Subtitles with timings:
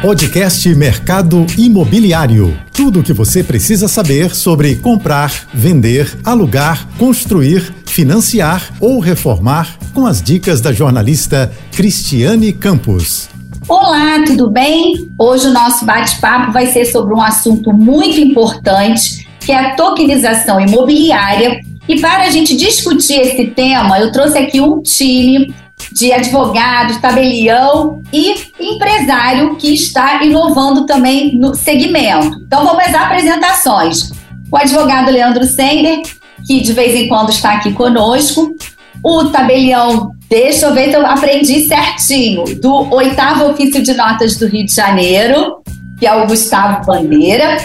[0.00, 2.56] Podcast Mercado Imobiliário.
[2.72, 10.06] Tudo o que você precisa saber sobre comprar, vender, alugar, construir, financiar ou reformar com
[10.06, 13.28] as dicas da jornalista Cristiane Campos.
[13.68, 15.10] Olá, tudo bem?
[15.18, 20.60] Hoje o nosso bate-papo vai ser sobre um assunto muito importante, que é a tokenização
[20.60, 21.60] imobiliária.
[21.88, 25.52] E para a gente discutir esse tema, eu trouxe aqui um time
[25.98, 32.38] de advogado, tabelião e empresário que está inovando também no segmento.
[32.46, 34.12] Então vamos às apresentações.
[34.50, 36.02] O advogado Leandro Sender,
[36.46, 38.54] que de vez em quando está aqui conosco.
[39.02, 44.66] O tabelião, deixa eu ver, eu aprendi certinho, do oitavo ofício de notas do Rio
[44.66, 45.62] de Janeiro,
[45.98, 47.56] que é o Gustavo Bandeira.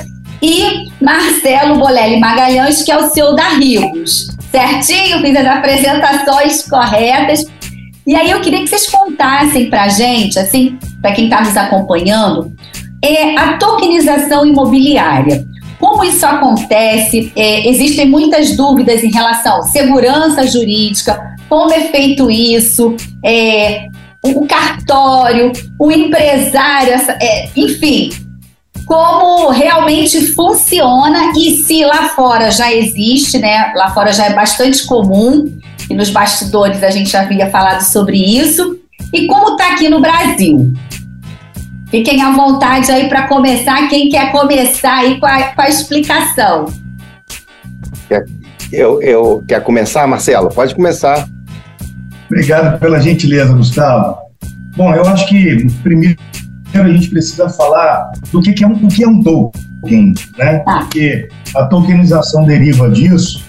[0.42, 4.28] E Marcelo Bolelli Magalhães, que é o seu da Rios.
[4.52, 7.46] Certinho, fiz as apresentações corretas.
[8.06, 11.56] E aí eu queria que vocês contassem para a gente, assim, para quem está nos
[11.56, 12.54] acompanhando,
[13.02, 15.46] é a tokenização imobiliária.
[15.80, 17.32] Como isso acontece?
[17.36, 23.88] É, existem muitas dúvidas em relação à segurança jurídica, como é feito isso, é,
[24.24, 28.10] o cartório, o empresário, é, enfim,
[28.86, 33.74] como realmente funciona e se lá fora já existe, né?
[33.76, 35.46] Lá fora já é bastante comum
[35.90, 38.80] e nos bastidores a gente já havia falado sobre isso.
[39.12, 40.74] E como está aqui no Brasil?
[41.90, 46.66] Fiquem à vontade aí para começar, quem quer começar aí com a, com a explicação.
[48.72, 50.50] Eu, eu quer começar, Marcelo?
[50.50, 51.28] Pode começar.
[52.26, 54.18] Obrigado pela gentileza, Gustavo.
[54.76, 56.18] Bom, eu acho que primeiro
[56.74, 60.60] a gente precisa falar do que, que é, um, o que é um token, né?
[60.60, 60.80] Tá.
[60.80, 63.44] Porque a tokenização deriva disso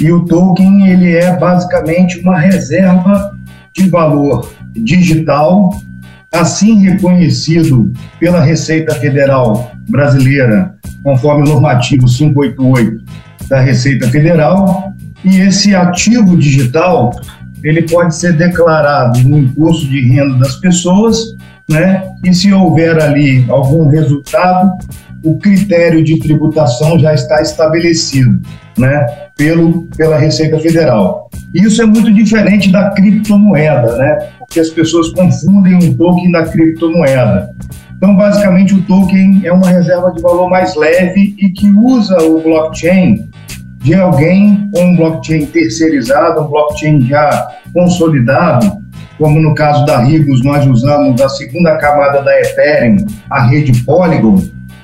[0.00, 3.36] e o token ele é basicamente uma reserva
[3.74, 5.70] de valor digital,
[6.32, 13.04] assim reconhecido pela Receita Federal Brasileira, conforme o normativo 588
[13.48, 14.92] da Receita Federal,
[15.24, 17.10] e esse ativo digital
[17.62, 21.16] ele pode ser declarado no imposto de renda das pessoas,
[21.68, 22.02] né?
[22.24, 24.72] E se houver ali algum resultado,
[25.24, 28.40] o critério de tributação já está estabelecido,
[28.78, 29.25] né?
[29.36, 31.30] Pelo, pela Receita Federal.
[31.52, 34.30] Isso é muito diferente da criptomoeda, né?
[34.38, 37.50] Porque as pessoas confundem um token da criptomoeda.
[37.96, 42.42] Então, basicamente, o token é uma reserva de valor mais leve e que usa o
[42.42, 43.28] blockchain
[43.78, 48.84] de alguém com um blockchain terceirizado, um blockchain já consolidado,
[49.18, 52.96] como no caso da Ribos, nós usamos a segunda camada da Ethereum,
[53.30, 54.42] a rede Polygon,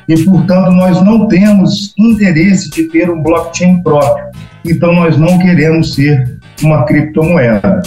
[0.09, 4.27] e, portanto, nós não temos interesse de ter um blockchain próprio.
[4.65, 7.83] Então, nós não queremos ser uma criptomoeda.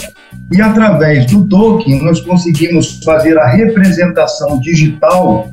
[0.52, 5.50] E através do token, nós conseguimos fazer a representação digital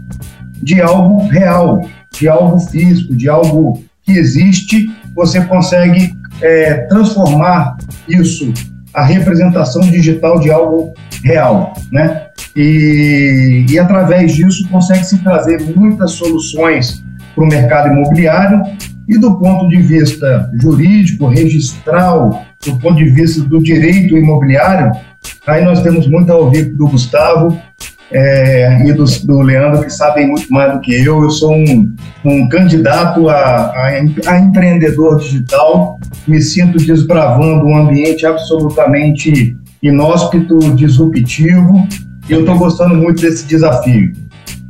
[0.62, 4.90] de algo real, de algo físico, de algo que existe.
[5.16, 8.54] Você consegue é, transformar isso,
[8.94, 12.28] a representação digital de algo real, né?
[12.56, 17.04] E, e através disso consegue-se trazer muitas soluções
[17.34, 18.62] para o mercado imobiliário
[19.08, 24.92] e do ponto de vista jurídico, registral, do ponto de vista do direito imobiliário,
[25.46, 27.58] aí nós temos muito a ouvir do Gustavo
[28.12, 31.24] é, e do, do, Leandro, que sabem muito mais do que eu.
[31.24, 31.94] Eu sou um,
[32.24, 33.88] um candidato a, a,
[34.28, 41.88] a empreendedor digital, me sinto desbravando um ambiente absolutamente inóspito, disruptivo,
[42.28, 44.14] e eu estou gostando muito desse desafio.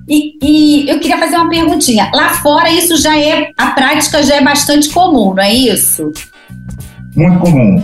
[0.08, 2.12] E, e, eu queria fazer uma perguntinha.
[2.14, 6.12] Lá fora isso já é, a prática já é bastante comum, não é isso?
[7.16, 7.82] Muito comum.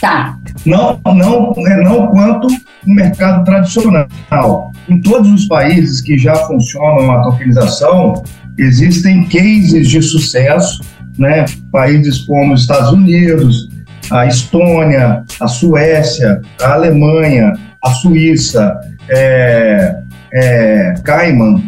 [0.00, 0.36] Tá.
[0.66, 2.48] Não, não, é não quanto
[2.86, 4.72] no mercado tradicional.
[4.88, 8.22] Em todos os países que já funcionam a tokenização,
[8.58, 10.82] existem cases de sucesso,
[11.16, 11.46] né?
[11.72, 13.68] Países como os Estados Unidos,
[14.10, 17.52] a Estônia, a Suécia, a Alemanha,
[17.84, 19.96] a Suíça, é,
[20.32, 21.62] é, Cayman,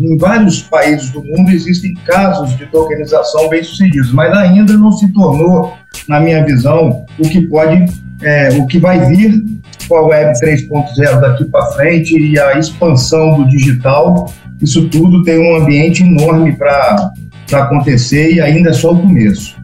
[0.00, 5.74] em vários países do mundo existem casos de tokenização bem-sucedidos, mas ainda não se tornou,
[6.08, 7.84] na minha visão, o que pode,
[8.22, 9.44] é, o que vai vir
[9.86, 14.32] com a Web 3.0 daqui para frente e a expansão do digital.
[14.60, 17.12] Isso tudo tem um ambiente enorme para
[17.52, 19.56] acontecer e ainda é só o começo.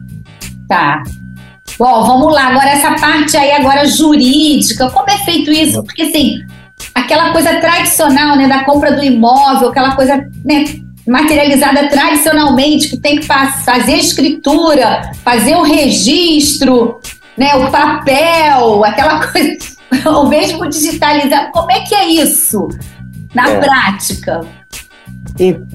[0.67, 1.03] Tá.
[1.77, 2.47] Bom, vamos lá.
[2.47, 5.83] Agora essa parte aí agora jurídica, como é feito isso?
[5.83, 6.39] Porque assim,
[6.93, 10.65] aquela coisa tradicional, né, da compra do imóvel, aquela coisa, né,
[11.07, 16.99] materializada tradicionalmente, que tem que fazer a escritura, fazer o registro,
[17.37, 19.57] né, o papel, aquela coisa,
[20.05, 21.51] o mesmo digitalizado.
[21.51, 22.67] Como é que é isso?
[23.35, 23.59] na é.
[23.59, 24.41] prática?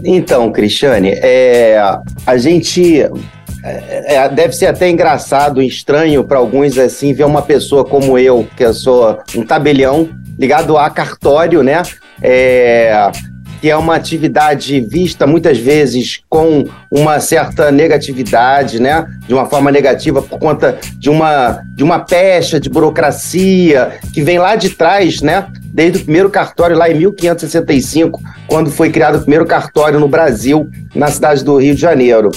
[0.03, 1.79] Então, Cristiane, é,
[2.27, 3.07] a gente
[3.63, 8.47] é, é, deve ser até engraçado, estranho para alguns assim ver uma pessoa como eu,
[8.57, 10.09] que eu sou um tabelião
[10.39, 11.83] ligado a cartório, né?
[12.23, 13.11] É,
[13.61, 19.07] que é uma atividade vista muitas vezes com uma certa negatividade, né?
[19.29, 24.39] De uma forma negativa por conta de uma, de uma pecha de burocracia que vem
[24.39, 25.47] lá de trás, né?
[25.63, 30.69] Desde o primeiro cartório lá em 1565, quando foi criado o primeiro cartório no Brasil,
[30.95, 32.31] na cidade do Rio de Janeiro.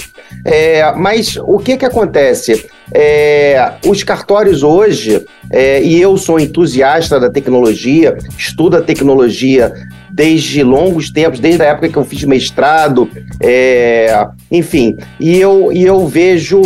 [0.44, 2.66] É, mas o que que acontece?
[2.92, 9.72] É, os cartórios hoje, é, e eu sou entusiasta da tecnologia, estudo a tecnologia
[10.10, 13.08] desde longos tempos, desde a época que eu fiz mestrado,
[13.40, 16.60] é, enfim, e eu, e eu vejo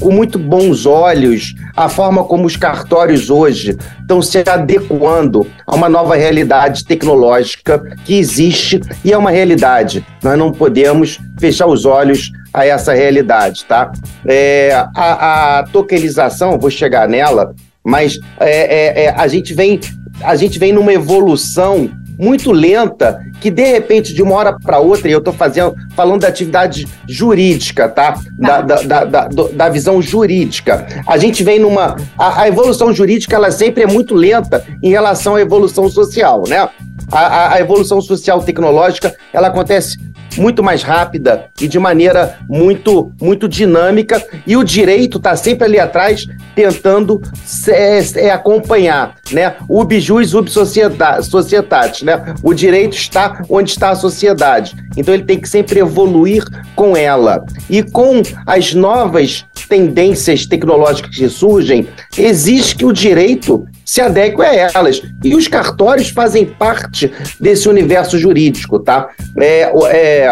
[0.00, 5.88] com muito bons olhos a forma como os cartórios hoje estão se adequando a uma
[5.88, 10.04] nova realidade tecnológica que existe e é uma realidade.
[10.22, 13.90] Nós não podemos fechar os olhos a essa realidade, tá?
[14.24, 17.54] É, a, a tokenização, vou chegar nela,
[17.84, 19.80] mas é, é, é a gente vem
[20.22, 25.08] a gente vem numa evolução muito lenta, que de repente, de uma hora para outra,
[25.08, 28.18] e eu estou fazendo, falando da atividade jurídica, tá?
[28.38, 30.86] Da, da, da, da, da visão jurídica.
[31.06, 31.96] A gente vem numa.
[32.18, 36.68] A, a, evolução jurídica, ela sempre é muito lenta em relação à evolução social, né?
[37.10, 39.98] A, a, a evolução social tecnológica, ela acontece
[40.36, 45.78] muito mais rápida e de maneira muito muito dinâmica e o direito está sempre ali
[45.78, 47.20] atrás tentando
[47.68, 49.56] é, é, acompanhar, né?
[49.68, 52.34] Ubi juiz, ubi societate, né?
[52.42, 54.74] O direito está onde está a sociedade.
[54.96, 56.44] Então ele tem que sempre evoluir
[56.74, 57.44] com ela.
[57.68, 64.54] E com as novas tendências tecnológicas que surgem, existe que o direito se adeque a
[64.54, 65.02] elas.
[65.22, 69.08] E os cartórios fazem parte desse universo jurídico, tá?
[69.38, 70.28] É, é,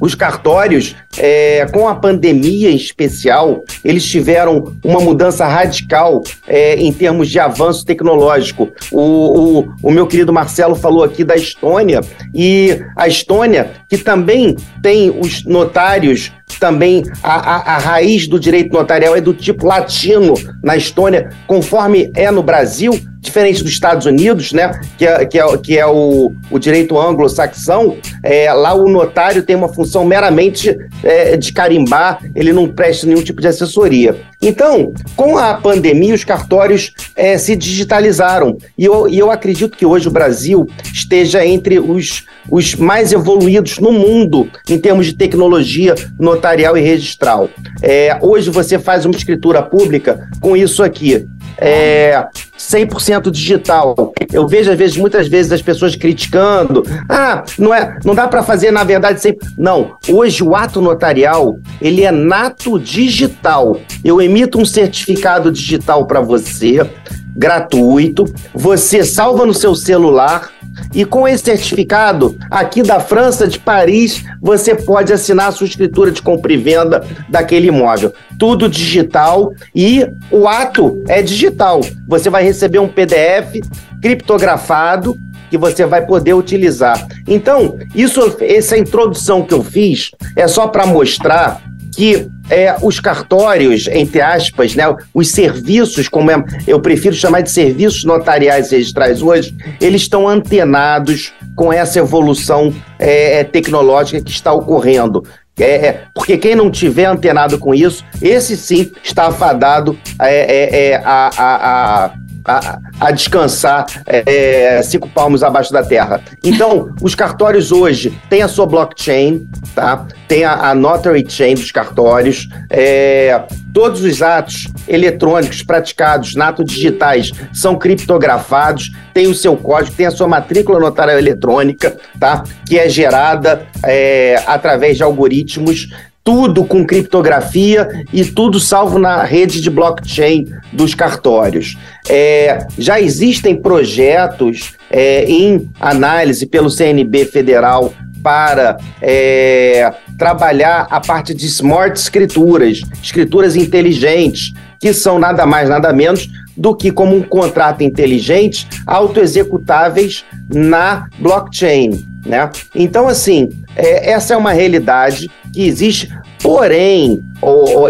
[0.00, 6.92] os cartórios, é, com a pandemia em especial, eles tiveram uma mudança radical é, em
[6.92, 8.70] termos de avanço tecnológico.
[8.90, 12.00] O, o, o, meu querido Marcelo falou aqui da Estônia,
[12.34, 18.72] e a Estônia, que também tem os notários também a, a, a, raiz do direito
[18.72, 24.52] notarial é do tipo latino na Estônia, conforme é no Brasil, diferente dos Estados Unidos,
[24.52, 29.42] né, que é, que é, que é o, o direito anglo-saxão, é, lá o notário
[29.42, 34.16] tem uma função meramente é, de carimbar, ele não presta nenhum tipo de assessoria.
[34.42, 38.56] Então, com a pandemia, os cartórios é, se digitalizaram.
[38.76, 43.78] E eu, e eu acredito que hoje o Brasil esteja entre os, os mais evoluídos
[43.78, 47.50] no mundo em termos de tecnologia notarial e registral.
[47.82, 51.26] É, hoje você faz uma escritura pública com isso aqui.
[51.58, 52.26] É,
[52.58, 54.12] 100% digital.
[54.32, 58.42] Eu vejo às vezes muitas vezes as pessoas criticando, ah, não é, não dá para
[58.42, 59.48] fazer na verdade sempre.
[59.56, 63.78] Não, hoje o ato notarial, ele é nato digital.
[64.04, 66.88] Eu emito um certificado digital para você,
[67.34, 68.24] gratuito,
[68.54, 70.50] você salva no seu celular
[70.94, 76.10] e com esse certificado, aqui da França, de Paris, você pode assinar a sua escritura
[76.10, 78.12] de compra e venda daquele imóvel.
[78.38, 81.80] Tudo digital e o ato é digital.
[82.08, 83.60] Você vai receber um PDF
[84.00, 85.16] criptografado
[85.50, 87.06] que você vai poder utilizar.
[87.26, 91.60] Então, isso, essa introdução que eu fiz é só para mostrar
[91.94, 97.50] que é, os cartórios, entre aspas, né, os serviços, como é, eu prefiro chamar de
[97.50, 104.52] serviços notariais registrais hoje, eles estão antenados com essa evolução é, é tecnológica que está
[104.52, 105.24] ocorrendo.
[105.58, 111.30] É, é, porque quem não tiver antenado com isso, esse sim está afadado é, a,
[111.36, 112.10] a, a
[112.44, 116.20] a, a descansar é, cinco palmos abaixo da terra.
[116.44, 120.06] Então, os cartórios hoje têm a sua blockchain, tá?
[120.28, 123.42] tem a, a Notary Chain dos cartórios, é,
[123.72, 130.10] todos os atos eletrônicos praticados, nato digitais, são criptografados, tem o seu código, tem a
[130.10, 132.44] sua matrícula notarial eletrônica, tá?
[132.66, 135.88] que é gerada é, através de algoritmos
[136.30, 141.76] tudo com criptografia e tudo salvo na rede de blockchain dos cartórios.
[142.08, 151.34] É, já existem projetos é, em análise pelo CNB federal para é, trabalhar a parte
[151.34, 157.22] de smart escrituras, escrituras inteligentes, que são nada mais, nada menos do que como um
[157.22, 162.06] contrato inteligente, autoexecutáveis na blockchain.
[162.24, 162.50] Né?
[162.74, 166.08] Então, assim, é, essa é uma realidade que existe,
[166.42, 167.22] porém,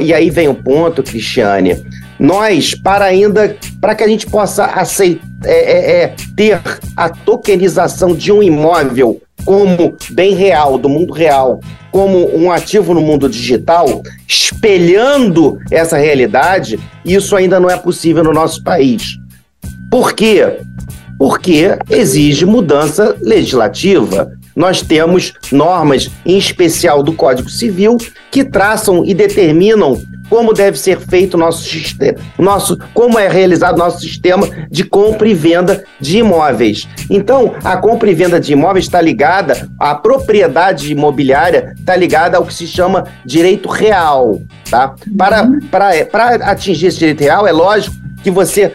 [0.02, 1.82] e aí vem o ponto, Cristiane,
[2.18, 6.60] nós, para ainda, para que a gente possa aceitar, é, é, é, ter
[6.94, 11.60] a tokenização de um imóvel como bem real, do mundo real,
[11.90, 18.34] como um ativo no mundo digital, espelhando essa realidade, isso ainda não é possível no
[18.34, 19.16] nosso país.
[19.90, 20.58] Por quê?
[21.18, 24.30] Porque exige mudança legislativa.
[24.60, 27.96] Nós temos normas, em especial do Código Civil,
[28.30, 29.98] que traçam e determinam
[30.28, 34.84] como deve ser feito o nosso sistema, nosso, como é realizado o nosso sistema de
[34.84, 36.86] compra e venda de imóveis.
[37.08, 42.44] Então, a compra e venda de imóveis está ligada, a propriedade imobiliária está ligada ao
[42.44, 44.42] que se chama direito real.
[44.70, 44.94] Tá?
[45.16, 48.74] Para, para, para atingir esse direito real, é lógico que você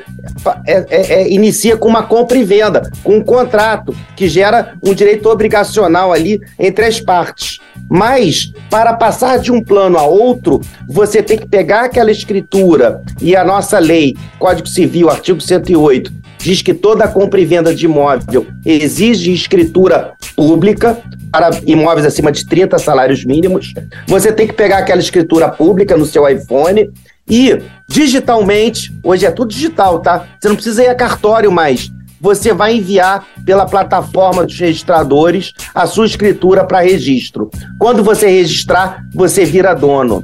[0.66, 4.94] é, é, é, inicia com uma compra e venda, com um contrato que gera um
[4.94, 7.60] direito obrigacional ali entre as partes.
[7.90, 13.36] Mas, para passar de um plano a outro, você tem que pegar aquela escritura e
[13.36, 18.48] a nossa lei, Código Civil, artigo 108, diz que toda compra e venda de imóvel
[18.66, 20.98] exige escritura pública
[21.32, 23.74] para imóveis acima de 30 salários mínimos.
[24.08, 26.90] Você tem que pegar aquela escritura pública no seu iPhone
[27.30, 30.28] e digitalmente, hoje é tudo digital, tá?
[30.40, 31.92] Você não precisa ir a cartório mais.
[32.22, 37.50] Você vai enviar pela plataforma dos registradores a sua escritura para registro.
[37.78, 40.24] Quando você registrar, você vira dono.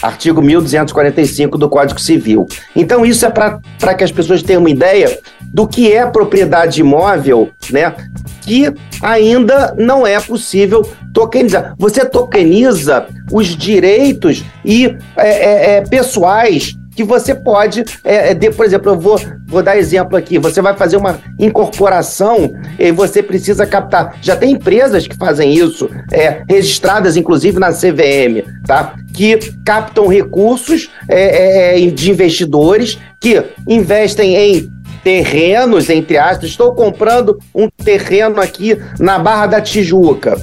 [0.00, 2.46] Artigo 1245 do Código Civil.
[2.74, 5.18] Então, isso é para que as pessoas tenham uma ideia
[5.52, 7.94] do que é propriedade imóvel, né?
[8.42, 11.74] Que ainda não é possível tokenizar.
[11.78, 18.50] Você tokeniza os direitos e é, é, é, pessoais que você pode, é, é, de,
[18.50, 23.22] por exemplo, eu vou, vou dar exemplo aqui, você vai fazer uma incorporação e você
[23.22, 28.96] precisa captar, já tem empresas que fazem isso, é, registradas inclusive na CVM, tá?
[29.18, 34.70] Que captam recursos é, é, de investidores que investem em
[35.02, 40.40] terrenos, entre aspas, estou comprando um terreno aqui na Barra da Tijuca.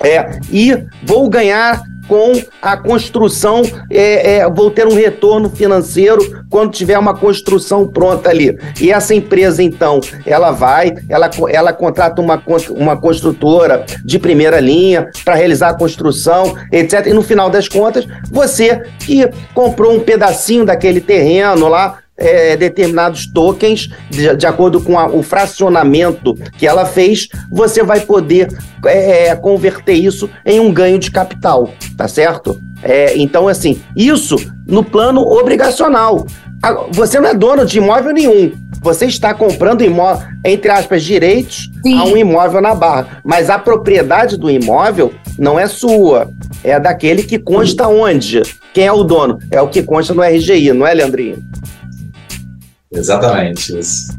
[0.00, 6.72] É, e vou ganhar com a construção, é, é, vou ter um retorno financeiro quando
[6.72, 8.58] tiver uma construção pronta ali.
[8.80, 15.10] E essa empresa, então, ela vai, ela, ela contrata uma, uma construtora de primeira linha
[15.24, 17.06] para realizar a construção, etc.
[17.06, 23.26] E no final das contas, você que comprou um pedacinho daquele terreno lá, é, determinados
[23.26, 28.48] tokens, de, de acordo com a, o fracionamento que ela fez, você vai poder
[28.84, 32.60] é, é, converter isso em um ganho de capital, tá certo?
[32.82, 36.26] É, então, assim, isso no plano obrigacional.
[36.90, 38.52] Você não é dono de imóvel nenhum.
[38.80, 41.98] Você está comprando imóvel, entre aspas, direitos Sim.
[41.98, 43.20] a um imóvel na barra.
[43.24, 46.28] Mas a propriedade do imóvel não é sua.
[46.64, 48.42] É daquele que consta onde?
[48.74, 49.38] Quem é o dono?
[49.50, 51.38] É o que consta no RGI, não é, Leandrinho?
[52.92, 54.16] Exatamente isso.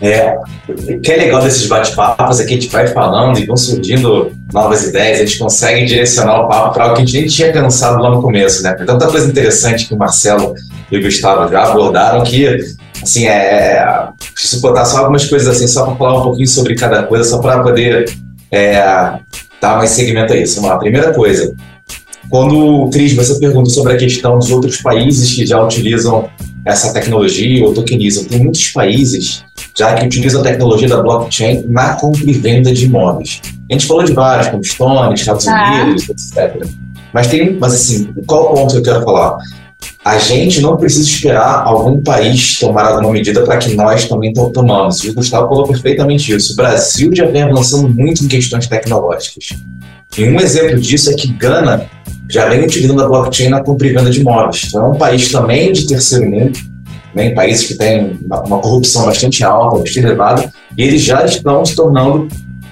[0.00, 0.36] É,
[0.68, 4.30] o que é legal desses bate-papos é que a gente vai falando e vão surgindo
[4.52, 7.50] novas ideias, a gente consegue direcionar o papo para algo que a gente nem tinha
[7.50, 8.74] pensado lá no começo, né?
[8.74, 10.54] Tem tanta coisa interessante que o Marcelo
[10.90, 12.58] e o Gustavo já abordaram que,
[13.02, 14.08] assim, é.
[14.34, 17.38] Preciso botar só algumas coisas assim, só para falar um pouquinho sobre cada coisa, só
[17.38, 18.04] para poder
[18.52, 19.18] é,
[19.60, 20.56] dar mais segmento a isso.
[20.56, 21.54] Vamos lá, primeira coisa.
[22.28, 26.28] Quando, Cris, você pergunta sobre a questão dos outros países que já utilizam
[26.64, 28.24] essa tecnologia ou tokenizam.
[28.24, 32.86] Tem muitos países já que utilizam a tecnologia da blockchain na compra e venda de
[32.86, 33.40] imóveis.
[33.70, 35.84] A gente falou de vários, como Estônia, Estados ah.
[35.84, 36.66] Unidos, etc.
[37.12, 39.38] Mas tem, mas assim, qual ponto que eu quero falar?
[40.04, 45.04] A gente não precisa esperar algum país tomar alguma medida para que nós também tomamos.
[45.04, 46.52] O Gustavo falou perfeitamente isso.
[46.52, 49.48] O Brasil já vem avançando muito em questões tecnológicas.
[50.16, 51.88] E um exemplo disso é que Gana
[52.30, 54.64] já vem utilizando a blockchain na compra e venda de imóveis.
[54.68, 56.58] Então, é um país também de terceiro mundo,
[57.14, 61.64] né, países que têm uma, uma corrupção bastante alta, bastante elevada, e eles já estão
[61.64, 62.28] se tornando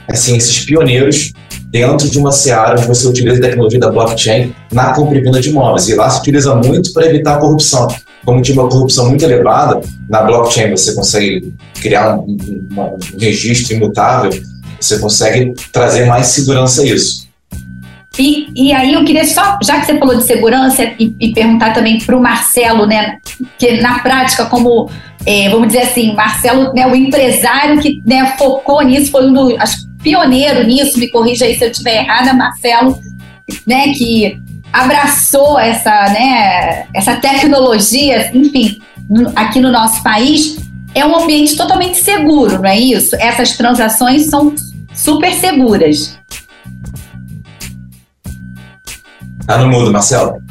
[0.08, 1.32] assim, esses pioneiros
[1.70, 5.40] dentro de uma seara onde você utiliza a tecnologia da blockchain na compra e venda
[5.40, 5.88] de imóveis.
[5.88, 7.88] E lá se utiliza muito para evitar a corrupção.
[8.25, 13.75] Como tinha uma corrupção muito elevada, na blockchain você consegue criar um, um, um registro
[13.75, 14.30] imutável,
[14.80, 17.24] você consegue trazer mais segurança a isso.
[18.18, 21.73] E, e aí eu queria só, já que você falou de segurança, e, e perguntar
[21.73, 23.18] também para o Marcelo, né?
[23.59, 24.88] Que na prática, como,
[25.26, 29.59] é, vamos dizer assim, Marcelo, né, o empresário que né, focou nisso, foi um dos
[29.59, 32.99] acho, pioneiro nisso, me corrija aí se eu estiver errada, Marcelo,
[33.66, 34.38] né, que
[34.73, 38.80] abraçou essa, né, essa tecnologia, enfim,
[39.35, 40.56] aqui no nosso país,
[40.94, 43.16] é um ambiente totalmente seguro, não é isso?
[43.16, 44.54] Essas transações são
[44.94, 46.16] super seguras.
[49.46, 50.42] Tá no mudo, Marcelo.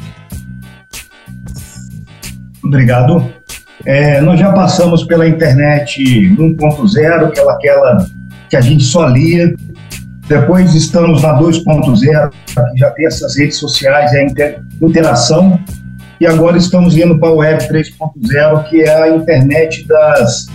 [2.62, 3.28] Obrigado.
[3.84, 8.06] É, nós já passamos pela internet 1.0, aquela, aquela
[8.48, 9.54] que a gente só lia.
[10.28, 15.60] Depois estamos na 2.0, que já tem essas redes sociais e a inter, interação.
[16.20, 20.46] E agora estamos indo para a Web 3.0, que é a internet das,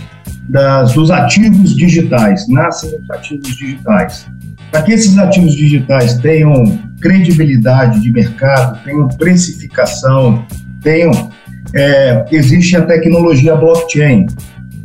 [0.48, 2.48] das, dos ativos digitais.
[2.48, 4.26] Nascem os ativos digitais.
[4.72, 10.44] Para que esses ativos digitais tenham credibilidade de mercado, tenham precificação,
[10.82, 11.30] tenham.
[11.72, 14.26] É, existe a tecnologia blockchain,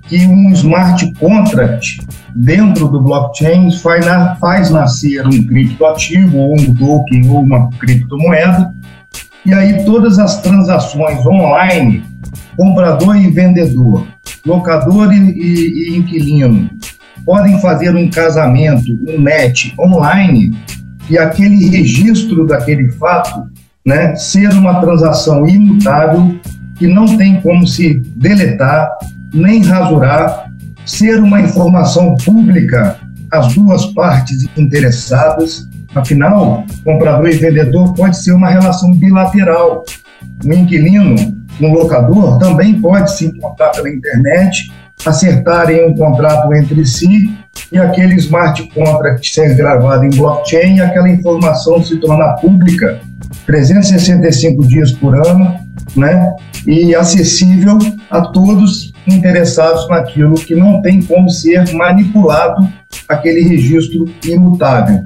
[0.03, 2.05] que um smart contract
[2.36, 4.05] dentro do blockchain faz,
[4.39, 8.74] faz nascer um criptoativo, ou um token, ou uma criptomoeda,
[9.45, 12.03] e aí todas as transações online,
[12.57, 14.05] comprador e vendedor,
[14.45, 16.69] locador e, e, e inquilino,
[17.25, 20.57] podem fazer um casamento, um match online,
[21.09, 23.43] e aquele registro daquele fato
[23.85, 26.39] né, ser uma transação imutável
[26.77, 28.89] que não tem como se deletar
[29.35, 30.50] nem rasurar,
[30.85, 32.97] ser uma informação pública
[33.31, 35.67] às duas partes interessadas.
[35.93, 39.83] Afinal, comprador e vendedor pode ser uma relação bilateral.
[40.43, 41.15] O inquilino,
[41.62, 44.71] um locador, também pode se encontrar pela internet,
[45.05, 47.33] acertarem um contrato entre si
[47.71, 53.00] e aquele smart contract ser gravado em blockchain e aquela informação se tornar pública
[53.45, 55.59] 365 dias por ano,
[55.95, 56.33] né?
[56.67, 57.77] E acessível
[58.09, 62.67] a todos interessados naquilo que não tem como ser manipulado
[63.07, 65.03] aquele registro imutável.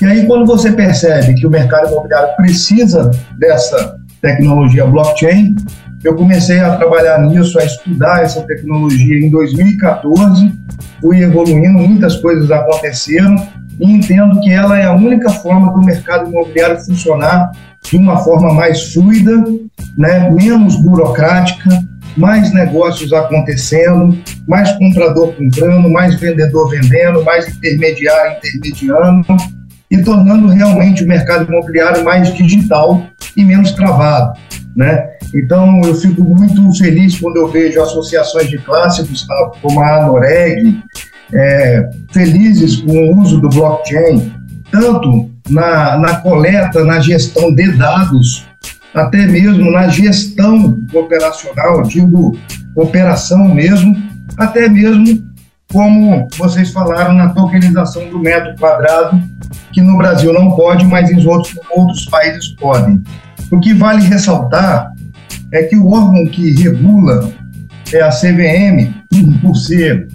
[0.00, 5.56] E aí quando você percebe que o mercado imobiliário precisa dessa tecnologia blockchain,
[6.04, 10.52] eu comecei a trabalhar nisso, a estudar essa tecnologia em 2014,
[11.00, 13.36] fui evoluindo, muitas coisas aconteceram.
[13.80, 17.52] E entendo que ela é a única forma do mercado imobiliário funcionar
[17.88, 19.44] de uma forma mais fluida,
[19.96, 21.68] né, menos burocrática,
[22.16, 29.24] mais negócios acontecendo, mais comprador comprando, mais vendedor vendendo, mais intermediário intermediando
[29.90, 33.02] e tornando realmente o mercado imobiliário mais digital
[33.36, 34.38] e menos travado,
[34.76, 35.10] né?
[35.34, 40.82] Então, eu fico muito feliz quando eu vejo associações de Gustavo, como a Anoreg,
[41.32, 44.32] é, felizes com o uso do blockchain,
[44.70, 48.46] tanto na, na coleta, na gestão de dados,
[48.94, 52.38] até mesmo na gestão operacional, digo
[52.74, 53.96] operação mesmo,
[54.36, 55.26] até mesmo
[55.70, 59.20] como vocês falaram na tokenização do metro quadrado,
[59.72, 63.02] que no Brasil não pode, mas em outros, outros países podem.
[63.50, 64.92] O que vale ressaltar
[65.52, 67.32] é que o órgão que regula
[67.92, 68.92] é a CVM,
[69.40, 70.08] por ser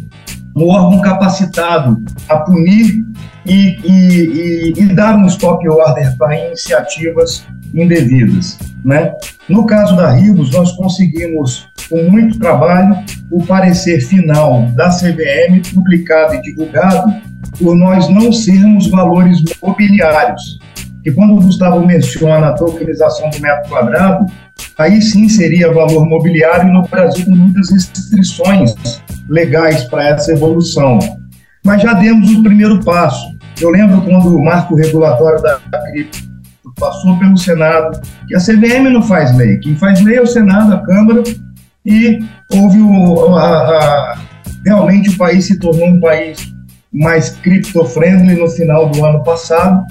[0.55, 3.03] um órgão capacitado a punir
[3.45, 8.57] e, e, e, e dar um stop order para iniciativas indevidas.
[8.85, 9.13] Né?
[9.49, 12.95] No caso da Ribos, nós conseguimos, com muito trabalho,
[13.31, 17.11] o parecer final da CVM, publicado e divulgado,
[17.57, 20.59] por nós não sermos valores mobiliários.
[21.05, 24.25] E quando o Gustavo menciona a tokenização do metro quadrado,
[24.77, 28.73] aí sim seria valor mobiliário, no Brasil com muitas restrições
[29.27, 30.99] legais para essa evolução.
[31.65, 33.33] Mas já demos o primeiro passo.
[33.59, 35.59] Eu lembro quando o marco regulatório da
[35.91, 36.33] cripto
[36.79, 40.73] passou pelo Senado, que a CVM não faz lei, quem faz lei é o Senado,
[40.73, 41.23] a Câmara,
[41.85, 42.19] e
[42.51, 44.17] houve o, a, a,
[44.65, 46.53] realmente o país se tornou um país
[46.91, 49.83] mais cripto-friendly no final do ano passado,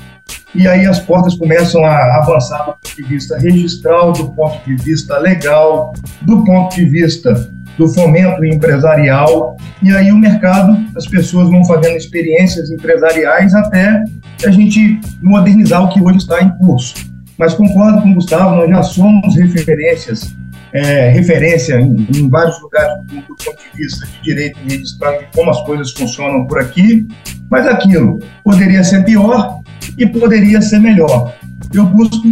[0.55, 4.77] e aí as portas começam a avançar do ponto de vista registral, do ponto de
[4.77, 11.49] vista legal, do ponto de vista do fomento empresarial, e aí o mercado, as pessoas
[11.49, 14.05] vão fazendo experiências empresariais até
[14.45, 16.95] a gente modernizar o que hoje está em curso.
[17.39, 20.35] Mas concordo com o Gustavo, nós já somos referências,
[20.73, 25.27] é, referência em, em, vários lugares do, do, ponto de vista de direito registral e
[25.35, 27.07] como as coisas funcionam por aqui,
[27.51, 29.62] mas aquilo poderia ser pior
[29.99, 31.35] e poderia ser melhor.
[31.73, 32.23] Eu busco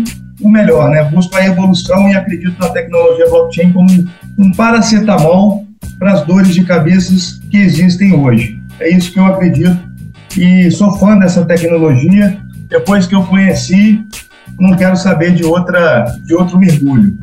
[0.41, 1.05] o melhor, né?
[1.05, 5.67] Busco a evolução e acredito na tecnologia blockchain como um paracetamol
[5.99, 8.59] para as dores de cabeças que existem hoje.
[8.81, 9.79] É isso que eu acredito
[10.37, 12.39] e sou fã dessa tecnologia.
[12.69, 14.01] Depois que eu conheci,
[14.59, 17.19] não quero saber de outra de outro mergulho.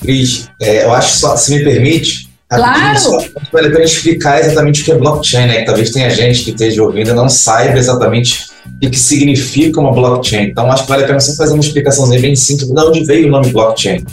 [0.00, 2.98] Cris, é, eu acho só, se me permite, claro.
[2.98, 3.18] só
[3.52, 5.60] vale a pena explicar exatamente o que é blockchain, né?
[5.60, 8.48] Que talvez tenha gente que esteja ouvindo e não saiba exatamente
[8.82, 10.48] o que significa uma blockchain.
[10.48, 13.28] Então, acho que vale a pena você fazer uma explicação bem simples de onde veio
[13.28, 14.04] o nome blockchain.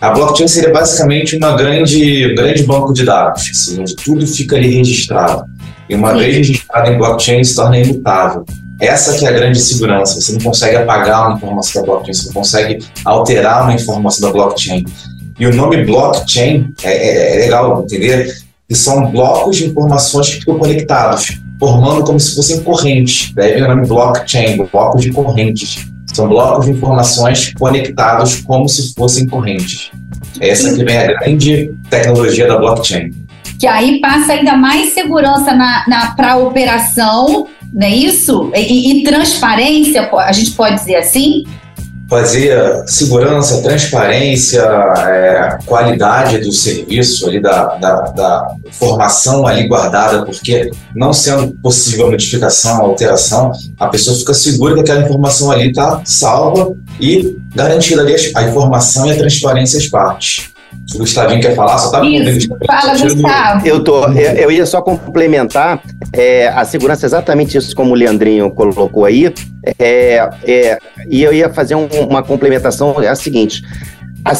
[0.00, 4.56] A blockchain seria basicamente uma grande, um grande banco de dados, assim, onde tudo fica
[4.56, 5.44] ali registrado.
[5.88, 6.18] E uma Sim.
[6.18, 8.44] vez registrado em blockchain, se torna imutável.
[8.80, 10.20] Essa que é a grande segurança.
[10.20, 14.32] Você não consegue apagar uma informação da blockchain, você não consegue alterar uma informação da
[14.32, 14.84] blockchain.
[15.38, 18.34] E o nome blockchain é, é, é legal entender
[18.68, 23.30] que são blocos de informações que ficam conectados, formando como se fossem correntes.
[23.34, 25.86] Daí vem o nome blockchain, blocos de correntes.
[26.06, 29.90] São blocos de informações conectados como se fossem correntes.
[30.40, 33.12] Essa que vem a grande tecnologia da blockchain.
[33.58, 38.50] Que aí passa ainda mais segurança na, na para a operação, não é isso?
[38.54, 41.44] E, e transparência, a gente pode dizer assim?
[42.10, 50.72] Fazia segurança, transparência, é, qualidade do serviço ali, da, da, da, informação ali guardada, porque
[50.94, 56.74] não sendo possível modificação, alteração, a pessoa fica segura que aquela informação ali está salva
[57.00, 60.50] e garantida ali a informação e a transparência às partes.
[60.94, 63.66] O Gustavinho quer falar, só tá Isso, fala, Gustavo.
[63.66, 65.80] Eu, tô, eu, eu, ia só complementar
[66.12, 69.32] é, a segurança, exatamente isso como o Leandrinho colocou aí,
[69.78, 73.62] é, é, e eu ia fazer um, uma complementação, é a seguinte,
[74.24, 74.32] a,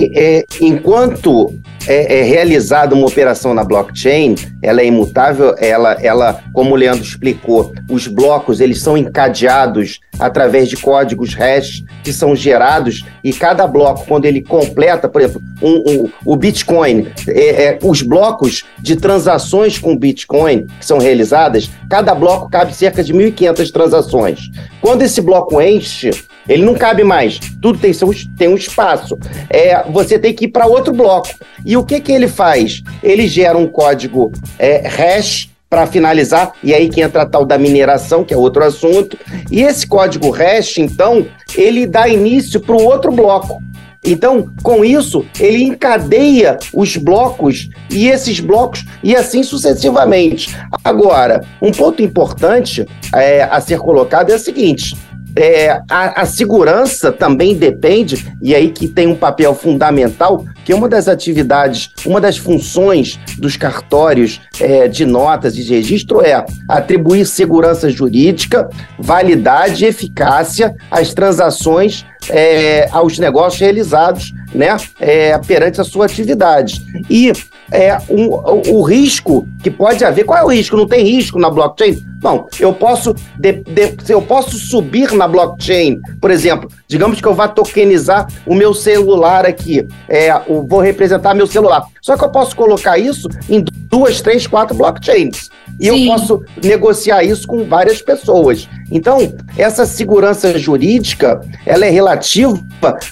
[0.00, 1.54] é, enquanto
[1.86, 7.04] é, é, realizada uma operação na blockchain, ela é imutável, ela, ela, como o Leandro
[7.04, 13.66] explicou, os blocos eles são encadeados através de códigos hash que são gerados e cada
[13.66, 18.96] bloco, quando ele completa, por exemplo, um, um, o Bitcoin, é, é, os blocos de
[18.96, 24.50] transações com Bitcoin que são realizadas, cada bloco cabe cerca de 1.500 transações.
[24.80, 26.10] Quando esse bloco enche,
[26.48, 27.38] ele não cabe mais.
[27.60, 27.92] Tudo tem,
[28.36, 29.18] tem um espaço.
[29.50, 31.28] É, você tem que ir para outro bloco.
[31.64, 32.82] E o que, que ele faz?
[33.02, 37.58] Ele gera um código é, hash para finalizar, e aí que entra a tal da
[37.58, 39.18] mineração, que é outro assunto.
[39.50, 43.60] E esse código hash, então, ele dá início para o outro bloco.
[44.04, 50.56] Então, com isso, ele encadeia os blocos e esses blocos e assim sucessivamente.
[50.84, 54.96] Agora, um ponto importante é, a ser colocado é o seguinte:
[55.36, 60.88] é, a, a, segurança também depende, e aí que tem um papel fundamental, que uma
[60.88, 67.26] das atividades, uma das funções dos cartórios é, de notas e de registro é atribuir
[67.26, 68.68] segurança jurídica,
[68.98, 76.82] validade e eficácia às transações é, aos negócios realizados né, é, perante a sua atividade.
[77.08, 77.32] E
[77.70, 80.76] é, um, o, o, risco que pode haver, qual é o risco?
[80.76, 82.02] Não tem risco na blockchain?
[82.26, 87.34] Não, eu posso, de, de, eu posso subir na blockchain, por exemplo, digamos que eu
[87.34, 90.32] vá tokenizar o meu celular aqui, é,
[90.66, 91.84] vou representar meu celular.
[92.02, 95.50] Só que eu posso colocar isso em duas, três, quatro blockchains.
[95.78, 96.08] E Sim.
[96.08, 98.68] eu posso negociar isso com várias pessoas.
[98.90, 102.58] Então, essa segurança jurídica, ela é relativa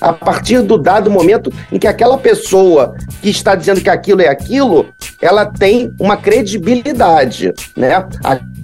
[0.01, 4.29] a partir do dado momento em que aquela pessoa que está dizendo que aquilo é
[4.29, 4.87] aquilo,
[5.21, 8.07] ela tem uma credibilidade, né?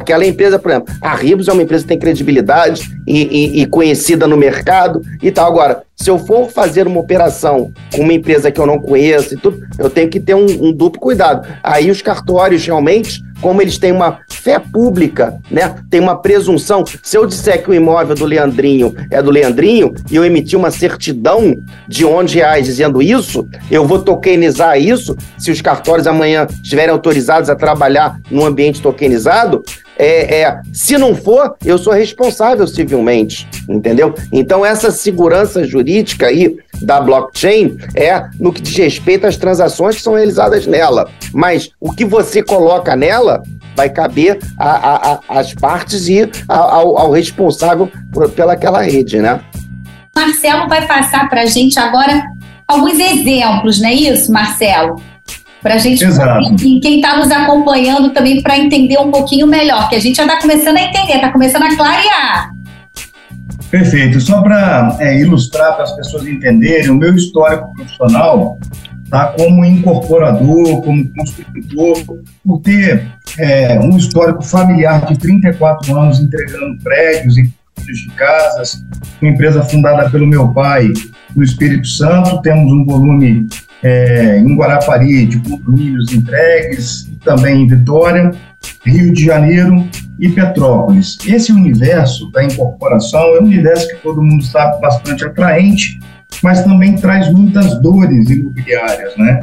[0.01, 3.67] Aquela empresa, por exemplo, a Ribos é uma empresa que tem credibilidade e, e, e
[3.67, 5.47] conhecida no mercado e tal.
[5.47, 9.37] Agora, se eu for fazer uma operação com uma empresa que eu não conheço e
[9.37, 11.47] tudo, eu tenho que ter um, um duplo cuidado.
[11.63, 15.75] Aí os cartórios realmente como eles têm uma fé pública, né?
[15.91, 16.85] Tem uma presunção.
[17.03, 20.71] Se eu disser que o imóvel do Leandrinho é do Leandrinho e eu emitir uma
[20.71, 21.57] certidão
[21.89, 25.17] de 11 reais dizendo isso, eu vou tokenizar isso.
[25.39, 29.63] Se os cartórios amanhã estiverem autorizados a trabalhar num ambiente tokenizado,
[30.01, 34.15] é, é, se não for, eu sou responsável civilmente, entendeu?
[34.33, 40.03] Então, essa segurança jurídica aí da blockchain é no que diz respeito às transações que
[40.03, 41.11] são realizadas nela.
[41.35, 43.43] Mas o que você coloca nela
[43.77, 44.39] vai caber
[45.29, 49.41] às partes e ao, ao responsável por, pelaquela rede, né?
[50.17, 52.25] Marcelo vai passar para a gente agora
[52.67, 54.97] alguns exemplos, não é isso, Marcelo?
[55.63, 59.97] Para a gente, e quem está nos acompanhando também para entender um pouquinho melhor, que
[59.97, 62.51] a gente já está começando a entender, está começando a clarear.
[63.71, 64.21] Perfeito.
[64.21, 68.59] Só para é, ilustrar para as pessoas entenderem, o meu histórico profissional
[69.09, 73.07] tá, como incorporador, como construtor, por ter
[73.39, 77.51] é, um histórico familiar de 34 anos entregando prédios e
[77.87, 78.85] de casas,
[79.21, 80.93] uma empresa fundada pelo meu pai
[81.35, 83.47] no Espírito Santo, temos um volume
[83.83, 88.31] é, em Guarapari de condomínios entregues, também em Vitória,
[88.85, 89.87] Rio de Janeiro
[90.19, 91.19] e Petrópolis.
[91.27, 95.99] Esse universo da incorporação é um universo que todo mundo sabe bastante atraente,
[96.43, 99.41] mas também traz muitas dores imobiliárias, né?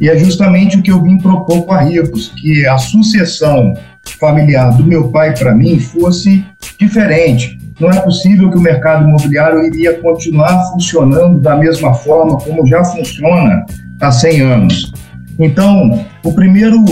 [0.00, 3.74] E é justamente o que eu vim propor com a Ricos, que a sucessão
[4.20, 6.44] familiar do meu pai para mim fosse
[6.78, 7.55] diferente.
[7.78, 12.82] Não é possível que o mercado imobiliário iria continuar funcionando da mesma forma como já
[12.82, 13.66] funciona
[14.00, 14.92] há 100 anos.
[15.38, 16.82] Então, o primeiro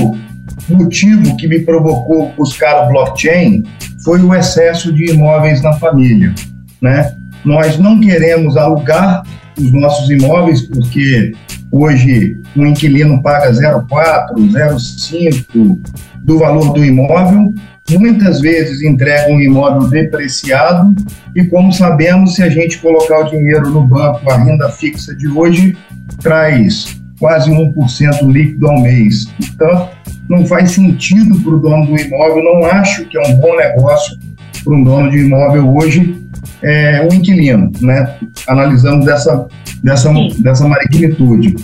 [0.68, 3.64] motivo que me provocou buscar o blockchain
[4.04, 6.34] foi o excesso de imóveis na família,
[6.82, 7.14] né?
[7.44, 9.22] Nós não queremos alugar
[9.58, 11.32] os nossos imóveis porque
[11.76, 15.80] Hoje, um inquilino paga 0,4, 0,5
[16.22, 17.52] do valor do imóvel,
[17.98, 20.94] muitas vezes entrega um imóvel depreciado
[21.34, 25.26] e, como sabemos, se a gente colocar o dinheiro no banco, a renda fixa de
[25.26, 25.76] hoje
[26.22, 29.26] traz quase 1% líquido ao mês.
[29.42, 29.90] Então,
[30.30, 34.16] não faz sentido para o dono do imóvel, não acho que é um bom negócio
[34.62, 36.23] para um dono de imóvel hoje
[36.64, 38.16] é, um inquilino, né?
[38.48, 39.46] analisando dessa,
[39.82, 41.54] dessa, dessa magnitude.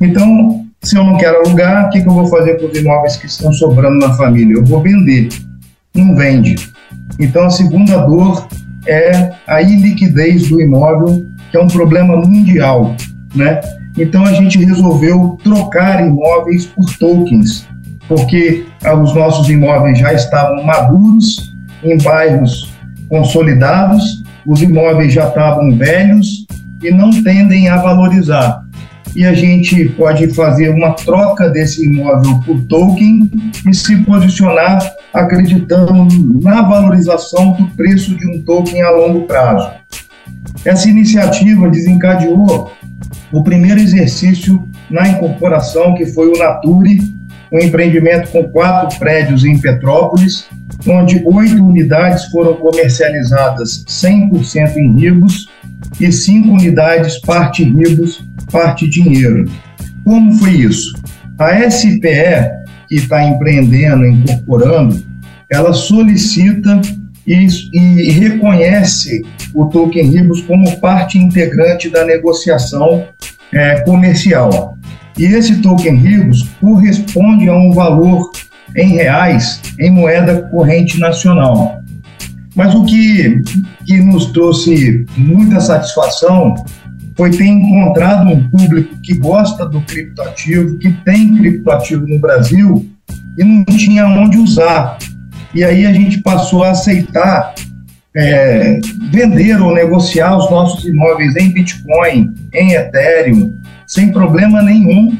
[0.00, 3.16] Então, se eu não quero alugar, o que, que eu vou fazer com os imóveis
[3.16, 4.54] que estão sobrando na família?
[4.54, 5.28] Eu vou vender.
[5.94, 6.56] Não vende.
[7.18, 8.46] Então, a segunda dor
[8.86, 12.94] é a iliquidez do imóvel, que é um problema mundial,
[13.34, 13.60] né?
[13.98, 17.66] Então, a gente resolveu trocar imóveis por tokens,
[18.08, 18.64] porque
[19.02, 22.72] os nossos imóveis já estavam maduros, em bairros
[23.08, 26.46] consolidados, os imóveis já estavam velhos
[26.82, 28.62] e não tendem a valorizar.
[29.14, 33.30] E a gente pode fazer uma troca desse imóvel por token
[33.68, 34.80] e se posicionar
[35.12, 36.06] acreditando
[36.40, 39.68] na valorização do preço de um token a longo prazo.
[40.64, 42.72] Essa iniciativa desencadeou
[43.32, 47.00] o primeiro exercício na incorporação, que foi o Nature,
[47.52, 50.46] um empreendimento com quatro prédios em Petrópolis,
[50.86, 55.48] onde oito unidades foram comercializadas 100% em ribos
[56.00, 59.50] e cinco unidades parte ribos, parte dinheiro.
[60.04, 60.94] Como foi isso?
[61.38, 62.00] A SPE,
[62.88, 65.02] que está empreendendo, incorporando,
[65.50, 66.80] ela solicita
[67.26, 73.06] e, e, reconhece o token ribos como parte integrante da negociação
[73.52, 74.76] é, comercial.
[75.18, 78.30] E esse token ribos corresponde a um valor
[78.76, 81.80] em reais em moeda corrente nacional.
[82.54, 83.42] Mas o que,
[83.86, 86.54] que nos trouxe muita satisfação
[87.16, 92.88] foi ter encontrado um público que gosta do criptoativo, que tem criptoativo no Brasil
[93.38, 94.98] e não tinha onde usar.
[95.54, 97.54] E aí a gente passou a aceitar
[98.16, 98.80] é,
[99.10, 103.54] vender ou negociar os nossos imóveis em Bitcoin, em Ethereum,
[103.86, 105.16] sem problema nenhum,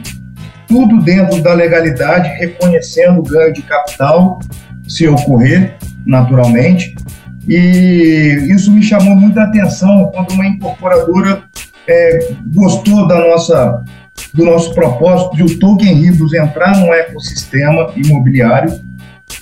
[0.70, 4.38] tudo dentro da legalidade, reconhecendo o ganho de capital,
[4.87, 6.94] se ocorrer, naturalmente.
[7.48, 11.42] E isso me chamou muita atenção quando uma incorporadora
[11.88, 13.83] é, gostou da nossa,
[14.33, 18.80] do nosso propósito de o Token Ribos entrar no ecossistema imobiliário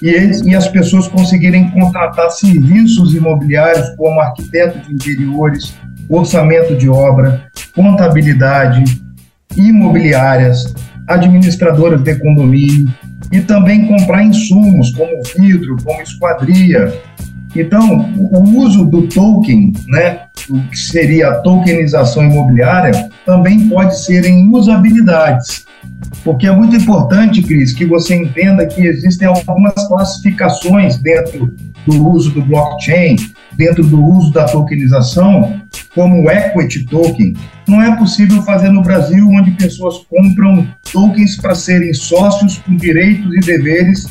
[0.00, 5.74] e, eles, e as pessoas conseguirem contratar serviços imobiliários como arquiteto de interiores,
[6.08, 8.82] orçamento de obra, contabilidade,
[9.56, 10.74] imobiliárias,
[11.08, 12.92] administradoras de condomínio
[13.32, 16.92] e também comprar insumos como vidro, como esquadria.
[17.56, 24.24] Então, o uso do token, né, o que seria a tokenização imobiliária, também pode ser
[24.24, 25.66] em usabilidades.
[26.22, 31.54] Porque é muito importante, Cris, que você entenda que existem algumas classificações dentro
[31.86, 33.16] do uso do blockchain,
[33.56, 35.60] dentro do uso da tokenização,
[35.98, 37.34] como o equity token,
[37.66, 43.34] não é possível fazer no Brasil onde pessoas compram tokens para serem sócios com direitos
[43.34, 44.06] e deveres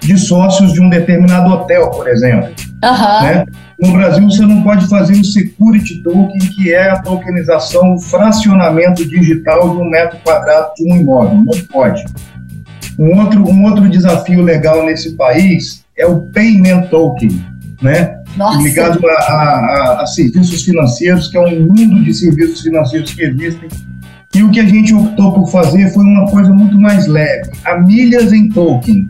[0.00, 2.48] de sócios de um determinado hotel, por exemplo.
[2.82, 3.22] Uhum.
[3.22, 3.44] Né?
[3.78, 9.06] No Brasil, você não pode fazer o security token, que é a tokenização, o fracionamento
[9.06, 11.44] digital de um metro quadrado de um imóvel.
[11.44, 12.06] Não pode.
[12.98, 17.44] Um outro, um outro desafio legal nesse país é o payment token,
[17.82, 18.17] né?
[18.38, 18.62] Nossa.
[18.62, 23.68] ligado a, a, a, serviços financeiros, que é um mundo de serviços financeiros que existem.
[24.34, 27.78] E o que a gente optou por fazer foi uma coisa muito mais leve: a
[27.78, 29.08] milhas em token.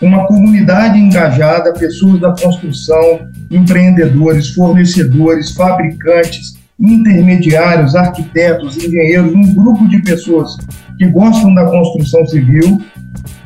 [0.00, 10.00] Uma comunidade engajada, pessoas da construção, empreendedores, fornecedores, fabricantes, intermediários, arquitetos, engenheiros, um grupo de
[10.02, 10.56] pessoas
[10.98, 12.82] que gostam da construção civil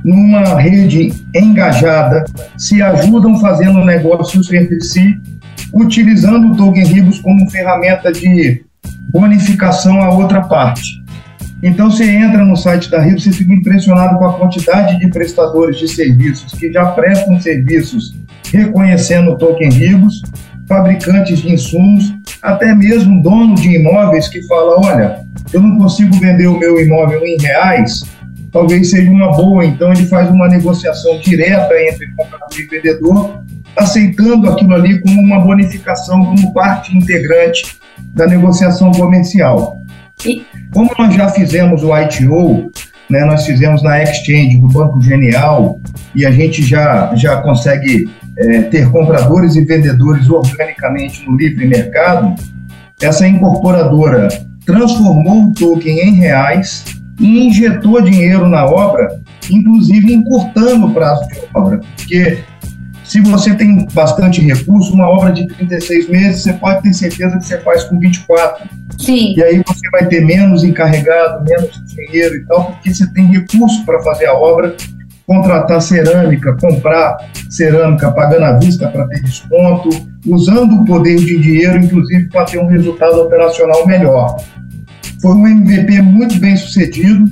[0.05, 2.25] numa rede engajada,
[2.57, 5.17] se ajudam fazendo negócios entre si,
[5.73, 8.63] utilizando o Token Ribos como ferramenta de
[9.11, 11.03] bonificação à outra parte.
[11.63, 15.79] Então, você entra no site da Ribos, você fica impressionado com a quantidade de prestadores
[15.79, 18.15] de serviços que já prestam serviços
[18.53, 20.23] reconhecendo o Token Ribos,
[20.69, 25.21] fabricantes de insumos, até mesmo dono de imóveis que fala, olha,
[25.53, 28.05] eu não consigo vender o meu imóvel em reais,
[28.53, 29.65] talvez seja uma boa.
[29.65, 33.43] Então, ele faz uma negociação direta entre comprador e vendedor,
[33.77, 37.79] aceitando aquilo ali como uma bonificação, como parte integrante
[38.15, 39.81] da negociação comercial.
[40.73, 42.71] Como nós já fizemos o ITO,
[43.09, 45.81] né, nós fizemos na Exchange do Banco Genial
[46.15, 52.35] e a gente já, já consegue é, ter compradores e vendedores organicamente no livre mercado,
[53.01, 54.29] essa incorporadora
[54.67, 56.85] transformou o token em reais
[57.19, 62.39] e injetou dinheiro na obra, inclusive encurtando o prazo de obra, porque
[63.09, 67.45] se você tem bastante recurso, uma obra de 36 meses, você pode ter certeza que
[67.47, 68.69] você faz com 24.
[68.99, 69.35] Sim.
[69.35, 73.83] E aí você vai ter menos encarregado, menos dinheiro e tal, porque você tem recurso
[73.87, 74.77] para fazer a obra,
[75.27, 77.17] contratar cerâmica, comprar
[77.49, 79.89] cerâmica pagando à vista para ter desconto,
[80.27, 84.37] usando o poder de dinheiro, inclusive, para ter um resultado operacional melhor.
[85.21, 87.29] Foi um MVP muito bem sucedido.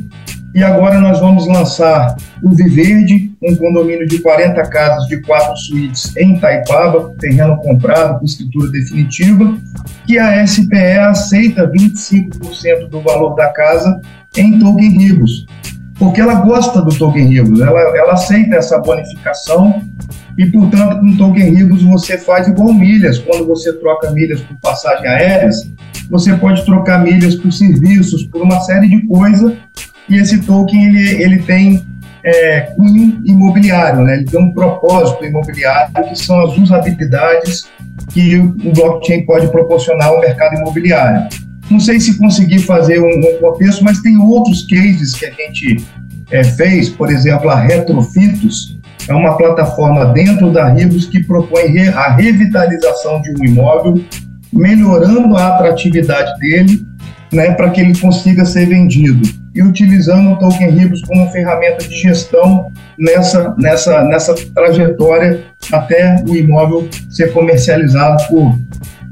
[0.54, 6.16] E agora nós vamos lançar o Viverde, um condomínio de 40 casas de quatro suítes
[6.16, 9.54] em Taipava, terreno comprado com escritura definitiva,
[10.06, 14.00] que a SPE aceita 25% do valor da casa
[14.34, 15.46] em token ribos,
[15.98, 19.82] porque ela gosta do token ribos, ela, ela aceita essa bonificação
[20.36, 25.06] e, portanto, com token ribos você faz igual milhas, quando você troca milhas por passagem
[25.06, 25.70] aéreas,
[26.10, 29.54] você pode trocar milhas por serviços, por uma série de coisas
[30.08, 31.84] e esse token ele, ele tem
[32.22, 34.16] é, cunho imobiliário, né?
[34.16, 37.70] ele tem um propósito imobiliário, que são as usabilidades
[38.12, 41.28] que o blockchain pode proporcionar ao mercado imobiliário.
[41.70, 45.84] Não sei se consegui fazer um, contexto, mas tem outros cases que a gente
[46.30, 48.76] é, fez, por exemplo, a Retrofitos,
[49.08, 54.04] é uma plataforma dentro da Ribos que propõe a revitalização de um imóvel,
[54.52, 56.84] melhorando a atratividade dele,
[57.32, 61.94] né, para que ele consiga ser vendido e utilizando o Token Ribos como ferramenta de
[61.94, 68.54] gestão nessa, nessa, nessa trajetória até o imóvel ser comercializado por.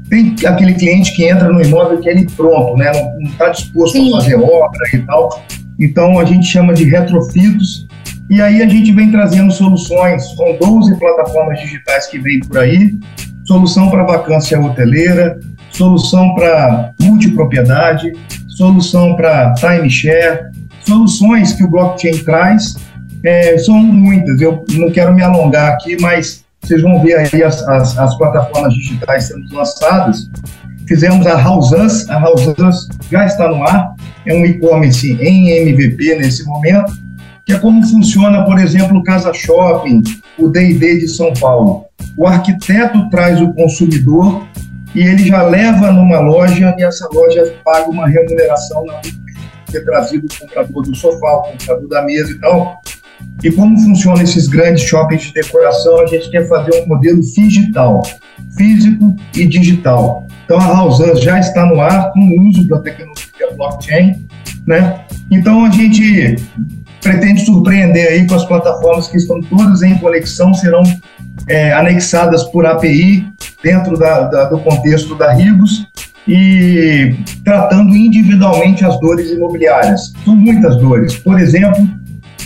[0.09, 2.91] Tem aquele cliente que entra no imóvel que é ele pronto, né?
[3.19, 4.13] não está disposto Sim.
[4.13, 5.43] a fazer obra e tal.
[5.79, 7.87] Então a gente chama de retrofitos.
[8.29, 12.97] E aí a gente vem trazendo soluções, com 12 plataformas digitais que vem por aí,
[13.45, 15.39] solução para vacância hoteleira,
[15.69, 18.13] solução para multipropriedade,
[18.47, 20.49] solução para timeshare,
[20.81, 22.75] soluções que o blockchain traz
[23.23, 24.39] é, são muitas.
[24.39, 28.73] Eu não quero me alongar aqui, mas vocês vão ver aí as, as, as plataformas
[28.73, 30.29] digitais sendo lançadas.
[30.87, 31.73] Fizemos a House
[32.09, 33.93] a House já está no ar,
[34.25, 36.91] é um e-commerce em MVP nesse momento,
[37.45, 40.01] que é como funciona, por exemplo, o Casa Shopping,
[40.37, 41.85] o D&D de São Paulo.
[42.17, 44.43] O arquiteto traz o consumidor
[44.93, 49.01] e ele já leva numa loja e essa loja paga uma remuneração na
[49.71, 52.79] ter trazido o comprador do sofá, o comprador da mesa e tal.
[53.43, 58.01] E como funcionam esses grandes shoppings de decoração, a gente quer fazer um modelo digital,
[58.57, 60.25] físico e digital.
[60.45, 64.25] Então a House já está no ar com o uso da tecnologia blockchain,
[64.65, 65.01] né?
[65.29, 66.37] Então a gente
[67.01, 70.81] pretende surpreender aí com as plataformas que estão todas em conexão, serão
[71.47, 73.27] é, anexadas por API
[73.63, 75.87] dentro da, da, do contexto da Ribos
[76.27, 80.13] e tratando individualmente as dores imobiliárias.
[80.23, 81.15] São muitas dores.
[81.15, 81.87] Por exemplo,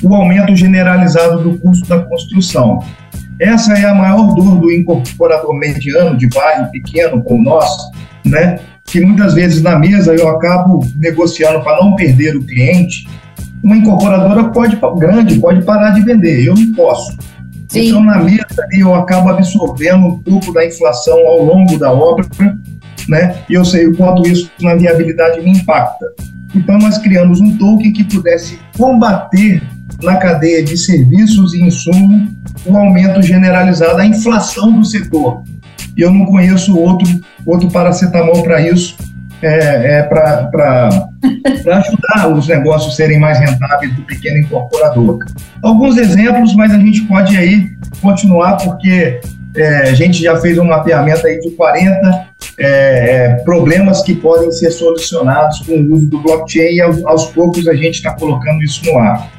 [0.04, 2.80] o aumento generalizado do custo da construção.
[3.40, 7.70] Essa é a maior dor do incorporador mediano de bairro pequeno como nós,
[8.26, 8.60] né?
[8.90, 13.08] que muitas vezes na mesa eu acabo negociando para não perder o cliente.
[13.64, 17.16] Uma incorporadora pode grande pode parar de vender, eu não posso.
[17.68, 17.88] Sim.
[17.88, 22.26] Então, na mesa eu acabo absorvendo um pouco da inflação ao longo da obra,
[23.08, 23.36] né?
[23.48, 26.08] E eu sei o quanto isso na viabilidade me impacta.
[26.56, 29.62] Então, nós criamos um token que pudesse combater
[30.02, 32.30] na cadeia de serviços e insumos
[32.66, 35.44] o aumento generalizado, a inflação do setor.
[35.96, 37.08] E eu não conheço outro,
[37.46, 38.96] outro paracetamol para isso,
[39.42, 40.50] é, é para
[41.78, 45.20] ajudar os negócios serem mais rentáveis do pequeno incorporador.
[45.62, 47.70] Alguns exemplos, mas a gente pode aí
[48.02, 49.20] continuar, porque
[49.56, 54.52] é, a gente já fez um mapeamento aí de 40 é, é, problemas que podem
[54.52, 58.62] ser solucionados com o uso do blockchain e aos, aos poucos a gente está colocando
[58.64, 59.30] isso no ar.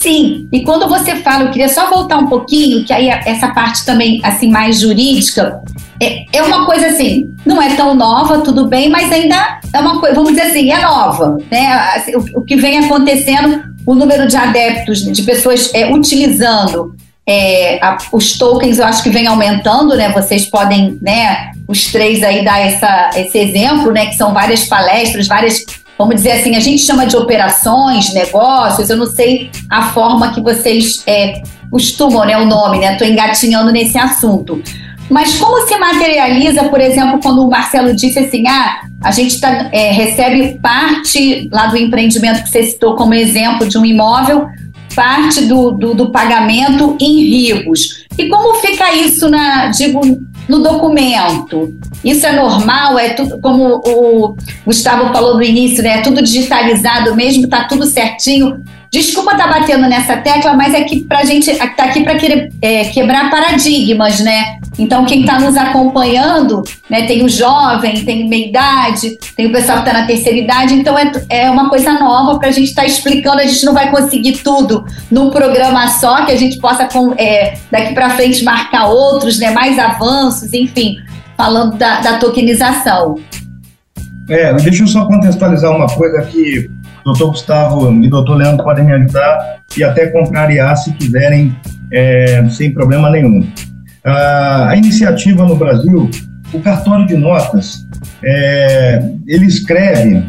[0.00, 3.84] Sim, e quando você fala, eu queria só voltar um pouquinho, que aí essa parte
[3.84, 5.60] também, assim, mais jurídica,
[6.02, 10.00] é, é uma coisa assim, não é tão nova, tudo bem, mas ainda é uma
[10.00, 11.66] coisa, vamos dizer assim, é nova, né?
[11.94, 16.96] Assim, o, o, que vem acontecendo, o número de adeptos, de pessoas é, utilizando
[17.28, 20.08] é, a, os tokens, eu acho que vem aumentando, né?
[20.08, 24.06] Vocês podem, né, os três aí dar essa, esse exemplo, né?
[24.06, 25.62] Que são várias palestras, várias
[26.00, 30.40] vamos dizer assim, a gente chama de operações, negócios, eu não sei a forma que
[30.40, 32.92] vocês é, costumam, né, o nome, né?
[32.92, 34.62] Estou engatinhando nesse assunto.
[35.10, 39.68] Mas como se materializa, por exemplo, quando o Marcelo disse assim, ah, a gente tá,
[39.72, 44.46] é, recebe parte lá do empreendimento que você citou como exemplo de um imóvel,
[44.96, 48.06] parte do, do, do pagamento em ribos.
[48.16, 50.00] E como fica isso na, digo,
[50.50, 51.72] no documento.
[52.04, 54.36] Isso é normal, é tudo, como o
[54.66, 55.98] Gustavo falou no início, né?
[55.98, 58.60] É tudo digitalizado mesmo, tá tudo certinho.
[58.90, 62.16] Desculpa estar tá batendo nessa tecla, mas é que pra gente tá aqui para
[62.60, 64.58] é, quebrar paradigmas, né?
[64.76, 69.82] Então, quem está nos acompanhando, né, tem o jovem, tem meia idade, tem o pessoal
[69.82, 72.82] que está na terceira idade, então é, é uma coisa nova para a gente estar
[72.82, 73.40] tá explicando.
[73.40, 77.94] A gente não vai conseguir tudo num programa só, que a gente possa é, daqui
[77.94, 80.96] para frente marcar outros, né, mais avanços, enfim,
[81.36, 83.20] falando da, da tokenização.
[84.28, 86.68] É, deixa eu só contextualizar uma coisa que
[87.04, 91.54] doutor Gustavo e doutor Leandro podem me ajudar e até contrariar se quiserem,
[91.92, 93.46] é, sem problema nenhum.
[94.04, 96.10] A, iniciativa no Brasil,
[96.52, 97.86] o cartório de notas,
[98.22, 100.24] é, ele escreve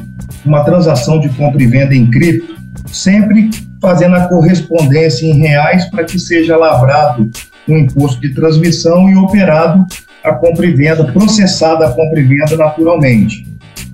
[0.45, 2.55] uma transação de compra e venda em cripto,
[2.87, 3.49] sempre
[3.81, 7.29] fazendo a correspondência em reais para que seja lavrado
[7.67, 9.85] o um imposto de transmissão e operado
[10.23, 13.50] a compra e venda, processada a compra e venda naturalmente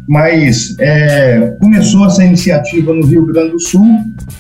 [0.08, 3.86] mas é, começou essa iniciativa no Rio Grande do Sul,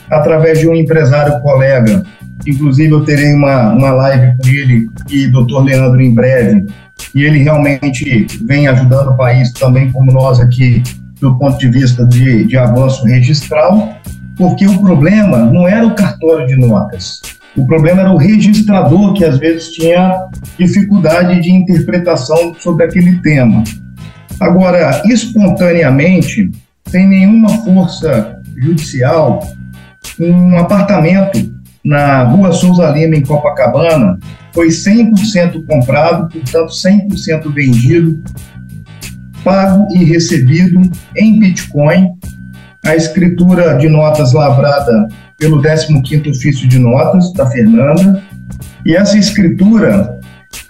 [0.09, 2.03] através de um empresário colega,
[2.45, 6.65] inclusive eu terei uma, uma live com ele e doutor Leandro em breve,
[7.13, 10.81] e ele realmente vem ajudando o país também, como nós aqui,
[11.19, 13.93] do ponto de vista de, de avanço registral,
[14.37, 17.21] porque o problema não era o cartório de notas,
[17.55, 23.63] o problema era o registrador que às vezes tinha dificuldade de interpretação sobre aquele tema.
[24.39, 26.51] Agora, espontaneamente,
[26.87, 29.39] sem nenhuma força judicial,
[30.19, 31.51] um apartamento
[31.83, 34.19] na Rua Souza Lima, em Copacabana,
[34.53, 38.21] foi 100% comprado, portanto, 100% vendido,
[39.43, 40.81] pago e recebido
[41.15, 42.11] em Bitcoin.
[42.85, 45.07] A escritura de notas lavrada
[45.37, 48.23] pelo 15º ofício de notas da Fernanda.
[48.85, 50.16] E essa escritura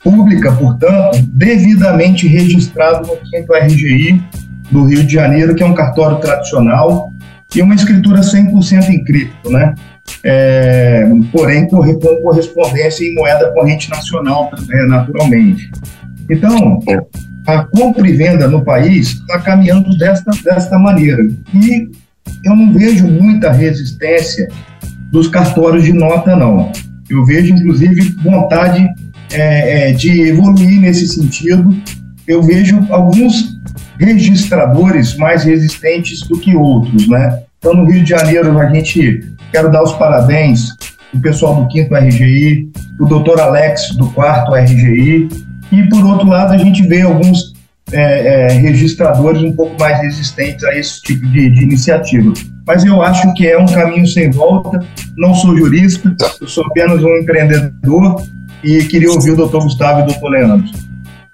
[0.10, 4.24] pública, portanto, devidamente registrado no 5 RGI
[4.72, 7.12] do Rio de Janeiro, que é um cartório tradicional,
[7.54, 9.76] e uma escritura 100% em cripto, né?
[10.24, 11.82] É, porém com
[12.22, 15.70] correspondência em moeda corrente nacional, né, naturalmente.
[16.30, 16.80] Então,
[17.46, 21.22] a compra e venda no país está caminhando desta, desta maneira.
[21.54, 21.90] E
[22.46, 24.48] eu não vejo muita resistência
[25.12, 26.72] dos cartórios de nota, não.
[27.10, 28.88] Eu vejo, inclusive, vontade
[29.32, 31.76] é, é, de evoluir nesse sentido.
[32.28, 33.58] Eu vejo alguns
[34.00, 37.42] registradores mais resistentes do que outros, né?
[37.60, 40.76] Então, no Rio de Janeiro, a gente quero dar os parabéns
[41.14, 42.70] o pessoal do quinto RGI,
[43.00, 45.30] o doutor Alex do quarto RGI,
[45.72, 47.54] e por outro lado a gente vê alguns
[47.92, 52.34] é, é, registradores um pouco mais resistentes a esse tipo de, de, iniciativa.
[52.66, 54.86] Mas eu acho que é um caminho sem volta.
[55.18, 58.22] Não sou jurista, eu sou apenas um empreendedor
[58.64, 60.88] e queria ouvir o doutor Gustavo e o doutor Leandro.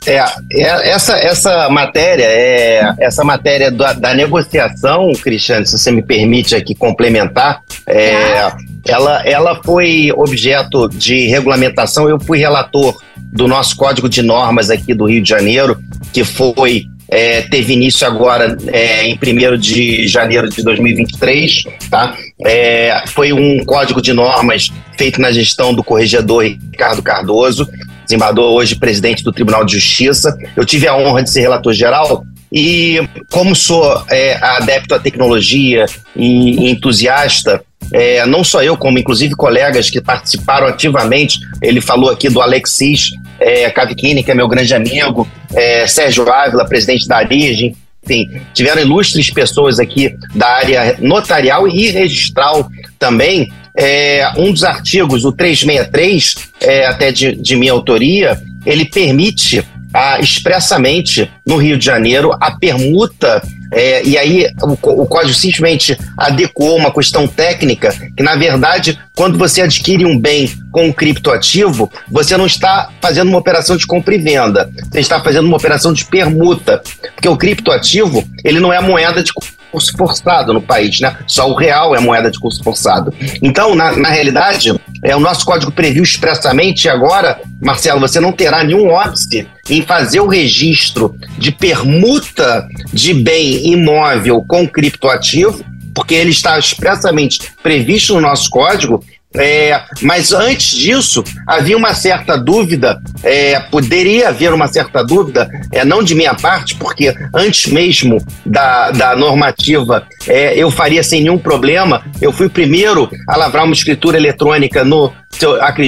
[0.05, 0.17] É,
[0.51, 6.55] é, essa, essa matéria, é, essa matéria da, da, negociação, Cristiano, se você me permite
[6.55, 8.51] aqui complementar, é,
[8.85, 12.09] ela, ela foi objeto de regulamentação.
[12.09, 15.79] Eu fui relator do nosso Código de Normas aqui do Rio de Janeiro,
[16.11, 22.15] que foi é, teve início agora é, em 1 de janeiro de 2023, tá?
[22.45, 27.67] É, foi um código de normas feito na gestão do corregedor Ricardo Cardoso,
[28.03, 30.35] desembargador hoje presidente do Tribunal de Justiça.
[30.55, 32.99] Eu tive a honra de ser relator geral e
[33.31, 35.85] como sou é, adepto à tecnologia
[36.15, 42.29] e, entusiasta, é, não só eu, como inclusive colegas que participaram ativamente, ele falou aqui
[42.29, 47.75] do Alexis é, Cavicini, que é meu grande amigo, é, Sérgio Ávila, presidente da Arige,
[48.03, 52.67] enfim, tiveram ilustres pessoas aqui da área notarial e registral
[52.99, 53.51] também.
[53.75, 59.63] É, um dos artigos, o 363, é, até de, de minha autoria, ele permite
[59.93, 63.41] ah, expressamente no Rio de Janeiro a permuta
[63.73, 69.37] é, e aí o, o, código simplesmente adequou uma questão técnica que, na verdade, quando
[69.37, 74.13] você adquire um bem com um criptoativo, você não está fazendo uma operação de compra
[74.13, 76.83] e venda, você está fazendo uma operação de permuta,
[77.15, 79.33] porque o criptoativo ele não é moeda de
[79.73, 81.17] curso forçado no país, né?
[81.25, 83.11] Só o real é moeda de curso forçado.
[83.41, 84.71] Então, na, na realidade,
[85.03, 90.19] é, o nosso código previu expressamente agora, Marcelo, você não terá nenhum óbice em fazer
[90.19, 95.65] o registro de permuta de bem imóvel com criptoativo,
[95.95, 99.03] porque ele está expressamente previsto no nosso código
[99.35, 105.83] é, mas antes disso, havia uma certa dúvida, é, poderia haver uma certa dúvida, é,
[105.83, 111.37] não de minha parte, porque antes mesmo da, da normativa é, eu faria sem nenhum
[111.37, 112.03] problema.
[112.21, 115.11] Eu fui primeiro a lavrar uma escritura eletrônica no,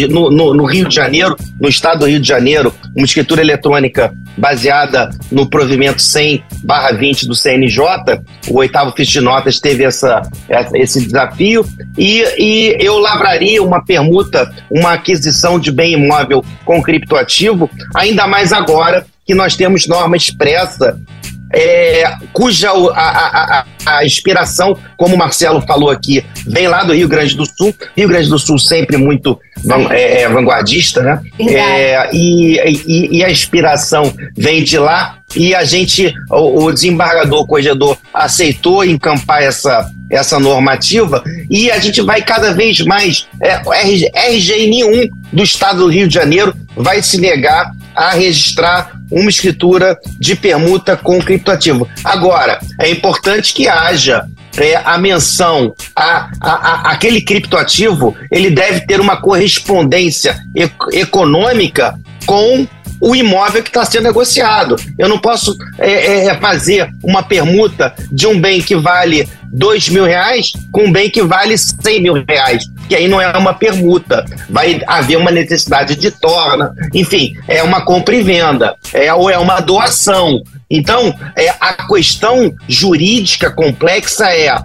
[0.10, 4.14] no, no, no, Rio de Janeiro, no estado do Rio de Janeiro, uma escritura eletrônica
[4.38, 7.86] baseada no provimento 100/20 do CNJ,
[8.50, 10.22] o oitavo ficha de notas teve essa,
[10.74, 11.66] esse desafio,
[11.98, 18.52] e, e eu lavraria uma permuta, uma aquisição de bem imóvel com criptoativo, ainda mais
[18.52, 21.00] agora que nós temos norma expressa
[21.56, 27.08] é, cuja a, a, a, inspiração, como o Marcelo falou aqui, vem lá do Rio
[27.08, 27.74] Grande do Sul.
[27.96, 29.40] Rio Grande do Sul sempre muito
[29.90, 31.22] é, é, vanguardista, né?
[31.40, 37.48] É, e, e, e, a inspiração vem de lá e a gente, o, desembargador, o
[37.48, 44.12] corregedor, aceitou encampar essa, essa normativa e a gente vai cada vez mais, é, RG,
[44.14, 49.98] RGI nenhum do estado do Rio de Janeiro vai se negar a registrar uma escritura
[50.20, 51.88] de permuta com criptoativo.
[52.04, 54.26] Agora, é importante que haja
[54.58, 62.00] é, a menção a, a, a, aquele criptoativo, ele deve ter uma correspondência e, econômica
[62.26, 62.68] com
[63.02, 64.76] o imóvel que está sendo negociado.
[64.98, 69.90] Eu não posso é, é, é, fazer uma permuta de um bem que vale dois
[69.90, 72.64] mil reais com um bem que vale cem mil reais.
[72.88, 74.26] Que aí não é uma permuta.
[74.50, 76.74] Vai haver uma necessidade de torna.
[76.94, 78.76] Enfim, é uma compra e venda.
[78.94, 80.42] É, ou é uma doação.
[80.70, 84.56] Então, é, a questão jurídica complexa é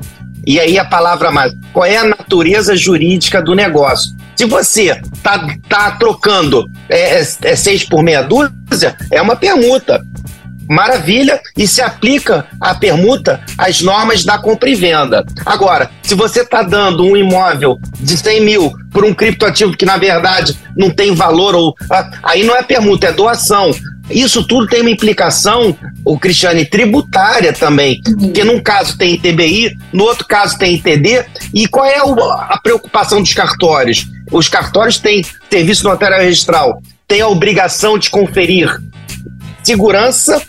[0.46, 4.14] e aí a palavra mais, qual é a natureza jurídica do negócio?
[4.34, 10.02] Se você tá, tá trocando é, é, é seis por meia dúzia, é uma permuta.
[10.70, 15.26] Maravilha, e se aplica a permuta às normas da compra e venda.
[15.44, 19.96] Agora, se você está dando um imóvel de 100 mil por um criptoativo que na
[19.96, 23.72] verdade não tem valor, ou ah, aí não é permuta, é doação.
[24.08, 28.00] Isso tudo tem uma implicação, o Cristiane, tributária também.
[28.02, 31.24] Porque num caso tem ITBI, no outro caso tem ITD.
[31.52, 34.06] E qual é a preocupação dos cartórios?
[34.30, 38.80] Os cartórios têm serviço notarial registral, têm a obrigação de conferir
[39.62, 40.40] segurança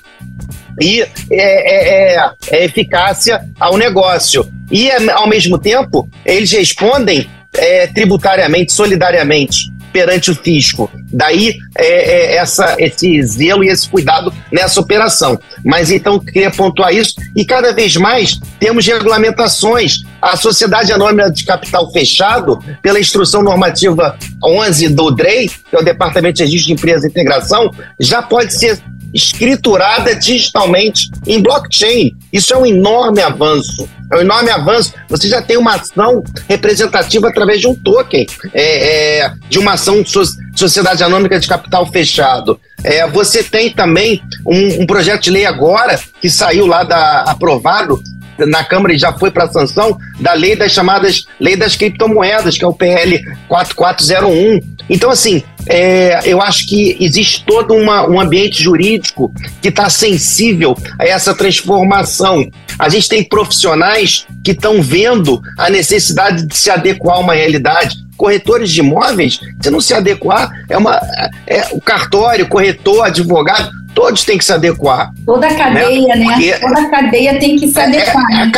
[0.80, 4.48] e é, é, é, é eficácia ao negócio.
[4.72, 10.90] E, ao mesmo tempo, eles respondem é, tributariamente, solidariamente perante o fisco.
[11.12, 15.40] Daí é, é, essa, esse zelo e esse cuidado nessa operação.
[15.64, 20.04] Mas então queria pontuar isso e cada vez mais temos regulamentações.
[20.22, 25.84] A Sociedade Anônima de Capital Fechado, pela Instrução Normativa 11 do DREI, que é o
[25.84, 28.80] Departamento de Registro de Empresas e Integração, já pode ser
[29.14, 32.16] escriturada digitalmente em blockchain.
[32.32, 33.88] Isso é um enorme avanço.
[34.12, 34.94] É um enorme avanço.
[35.10, 40.02] Você já tem uma ação representativa através de um token, é, é, de uma ação
[40.02, 40.22] de so
[40.54, 42.60] sociedade anônima de capital fechado.
[42.84, 48.02] É, você tem também um, um, projeto de lei agora que saiu lá da aprovado
[48.38, 52.66] na Câmara e já foi para sanção da lei das chamadas lei das criptomoedas, que
[52.66, 54.60] é o PL 4401.
[54.92, 60.78] Então, assim, é, eu acho que existe todo uma, um ambiente jurídico que está sensível
[61.00, 62.46] a essa transformação.
[62.78, 67.96] A gente tem profissionais que estão vendo a necessidade de se adequar a uma realidade.
[68.18, 71.02] Corretores de imóveis, se não se adequar, é uma
[71.48, 75.12] é, o cartório, corretor, advogado, todos têm que se adequar.
[75.26, 76.38] Toda a cadeia, né?
[76.38, 76.60] né?
[76.60, 78.32] Toda a cadeia tem que se é, adequar.
[78.32, 78.52] É, né?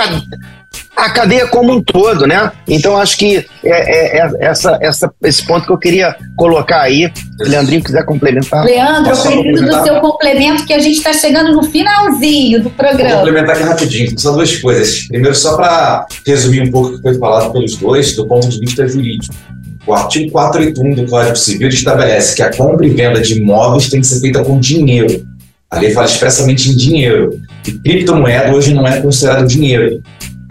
[0.95, 2.51] A, cadeia como um todo, né?
[2.67, 7.11] Então acho que é, é, é, essa, essa, esse ponto que eu queria colocar aí.
[7.41, 8.63] Se Leandrinho quiser complementar.
[8.63, 13.15] Leandro, eu preciso do seu complemento, que a gente está chegando no finalzinho do programa.
[13.15, 14.19] Vou complementar aqui rapidinho.
[14.19, 15.07] São duas coisas.
[15.07, 18.59] Primeiro, só para resumir um pouco o que foi falado pelos dois, do ponto de
[18.59, 19.33] vista jurídico.
[19.85, 23.99] O artigo 481 do Código Civil estabelece que a compra e venda de imóveis tem
[23.99, 25.27] que ser feita com dinheiro.
[25.69, 27.41] A lei fala expressamente em dinheiro.
[27.67, 30.01] E criptomoeda hoje não é considerado dinheiro.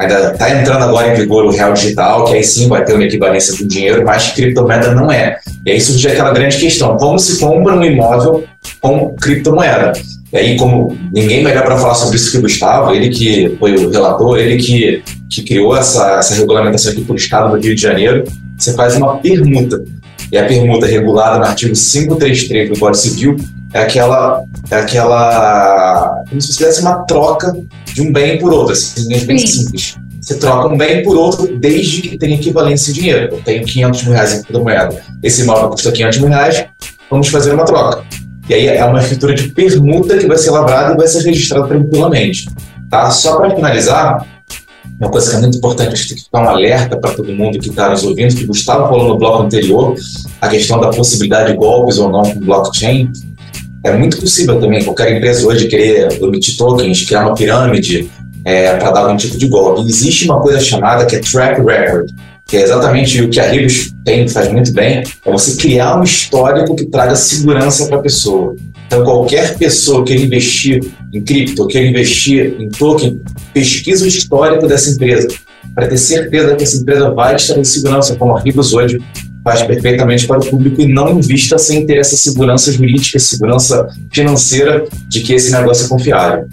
[0.03, 3.05] Ainda está entrando agora em vigor o real digital, que aí sim vai ter uma
[3.05, 5.39] equivalência com dinheiro, mas criptomoeda não é.
[5.65, 8.45] E aí surge aquela grande questão: como se compra um imóvel
[8.81, 9.93] com criptomoeda?
[10.33, 13.77] E aí, como ninguém melhor para falar sobre isso que o Gustavo, ele que foi
[13.77, 17.75] o relator, ele que, que criou essa, essa regulamentação aqui para o Estado do Rio
[17.75, 18.25] de Janeiro,
[18.57, 19.85] você faz uma permuta.
[20.33, 23.37] E a permuta regulada no artigo 533 do Código Civil
[23.73, 27.57] é aquela, é aquela como se fizesse uma troca
[27.95, 29.47] de um bem por outro, assim, é bem Sim.
[29.47, 29.97] simples.
[30.21, 33.35] Você troca um bem por outro desde que tenha equivalência em dinheiro.
[33.35, 35.03] Eu tenho 500 mil reais em criptomoeda.
[35.21, 36.65] Esse imóvel custa 500 mil reais,
[37.11, 38.05] vamos fazer uma troca.
[38.49, 41.67] E aí é uma escritura de permuta que vai ser lavrada e vai ser registrada
[41.67, 42.49] tranquilamente.
[42.89, 43.11] Tá?
[43.11, 44.27] Só para finalizar,
[45.01, 47.33] uma coisa que é muito importante, a gente tem que ficar um alerta para todo
[47.33, 49.95] mundo que está nos ouvindo, que Gustavo falou no bloco anterior,
[50.41, 53.11] a questão da possibilidade de golpes ou não com blockchain.
[53.85, 58.09] É muito possível também qualquer empresa hoje querer emitir tokens, criar uma pirâmide
[58.45, 59.83] é, para dar algum tipo de golpe.
[59.89, 62.11] Existe uma coisa chamada que é track record,
[62.47, 66.05] que é exatamente o que a Ribos tem, faz muito bem, é você criar um
[66.05, 68.55] histórico que traga segurança para a pessoa.
[68.87, 70.81] Então, qualquer pessoa que investir
[71.13, 73.21] em cripto, queira investir em token,
[73.55, 75.29] pesquisa o histórico dessa empresa,
[75.75, 79.01] para ter certeza que essa empresa vai estar em segurança, como a Ribos hoje
[79.45, 84.85] faz perfeitamente para o público e não invista sem ter essa segurança jurídica, segurança financeira
[85.09, 86.49] de que esse negócio é confiável.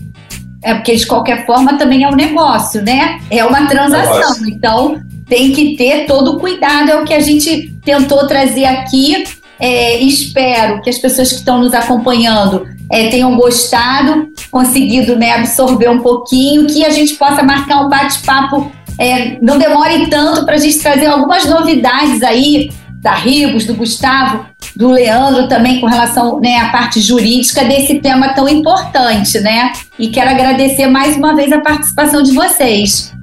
[0.62, 3.20] É porque de qualquer forma também é um negócio, né?
[3.30, 4.46] É uma transação.
[4.48, 6.90] Então tem que ter todo o cuidado.
[6.90, 9.24] É o que a gente tentou trazer aqui.
[9.60, 15.90] É, espero que as pessoas que estão nos acompanhando é, tenham gostado, conseguido né, absorver
[15.90, 18.72] um pouquinho, que a gente possa marcar um bate-papo.
[19.00, 22.70] É, não demore tanto para a gente trazer algumas novidades aí
[23.02, 24.46] da Ribos, do Gustavo,
[24.76, 29.72] do Leandro também com relação né, à parte jurídica desse tema tão importante, né?
[29.98, 33.14] E quero agradecer mais uma vez a participação de vocês.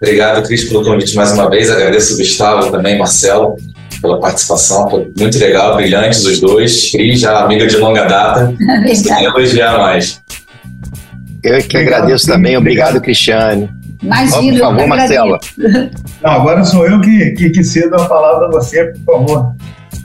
[0.00, 1.70] Obrigado, Cris, pelo convite mais uma vez.
[1.70, 3.56] Agradeço o Gustavo também, Marcelo,
[4.00, 4.88] pela participação.
[4.90, 6.90] Foi muito legal, brilhantes os dois.
[6.90, 8.52] Cris, já amiga de longa data.
[8.94, 10.20] Sem elogiar mais.
[11.42, 12.56] Eu que agradeço também.
[12.56, 13.77] Obrigado, Cristiane.
[14.02, 15.38] Imagina, por favor, Marcela.
[16.22, 19.54] Não, agora sou eu que, que, que cedo a palavra a você, por favor.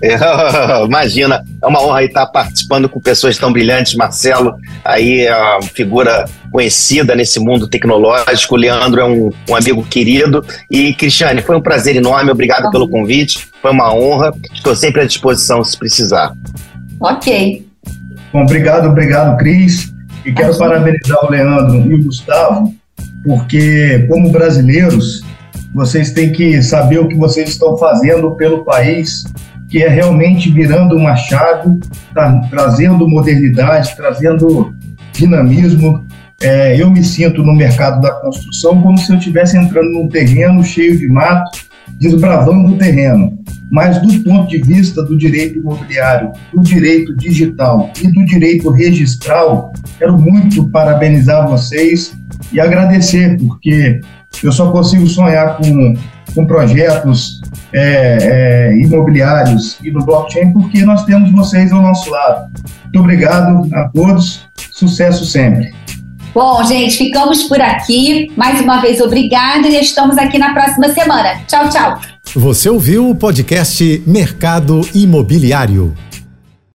[0.86, 3.96] Imagina, é uma honra estar participando com pessoas tão brilhantes.
[3.96, 8.56] Marcelo, aí é uma figura conhecida nesse mundo tecnológico.
[8.56, 10.46] O Leandro é um, um amigo querido.
[10.70, 12.32] E, Cristiane, foi um prazer enorme.
[12.32, 13.48] Obrigado pelo convite.
[13.62, 14.34] Foi uma honra.
[14.54, 16.34] Estou sempre à disposição se precisar.
[17.00, 17.66] Ok.
[18.34, 19.94] Bom, obrigado, obrigado, Cris.
[20.26, 22.74] E quero parabenizar o Leandro e o Gustavo
[23.24, 25.24] porque, como brasileiros,
[25.74, 29.24] vocês têm que saber o que vocês estão fazendo pelo país,
[29.70, 31.80] que é realmente virando uma chave,
[32.14, 34.76] tá, trazendo modernidade, trazendo
[35.14, 36.06] dinamismo.
[36.42, 40.64] É, eu me sinto no mercado da construção como se eu estivesse entrando num terreno
[40.64, 41.52] cheio de mato,
[42.04, 43.40] desbravando o terreno.
[43.72, 49.74] Mas do ponto de vista do direito imobiliário, do direito digital e do direito registral,
[49.98, 52.16] quero muito parabenizar vocês
[52.52, 54.02] e agradecer, porque
[54.44, 55.94] eu só consigo sonhar com,
[56.36, 57.42] com projetos
[57.72, 62.52] é, é, imobiliários e no blockchain porque nós temos vocês ao nosso lado.
[62.84, 65.74] Muito obrigado a todos, sucesso sempre.
[66.34, 68.32] Bom, gente, ficamos por aqui.
[68.36, 71.40] Mais uma vez, obrigada e estamos aqui na próxima semana.
[71.48, 72.02] Tchau, tchau.
[72.36, 75.96] Você ouviu o podcast Mercado Imobiliário.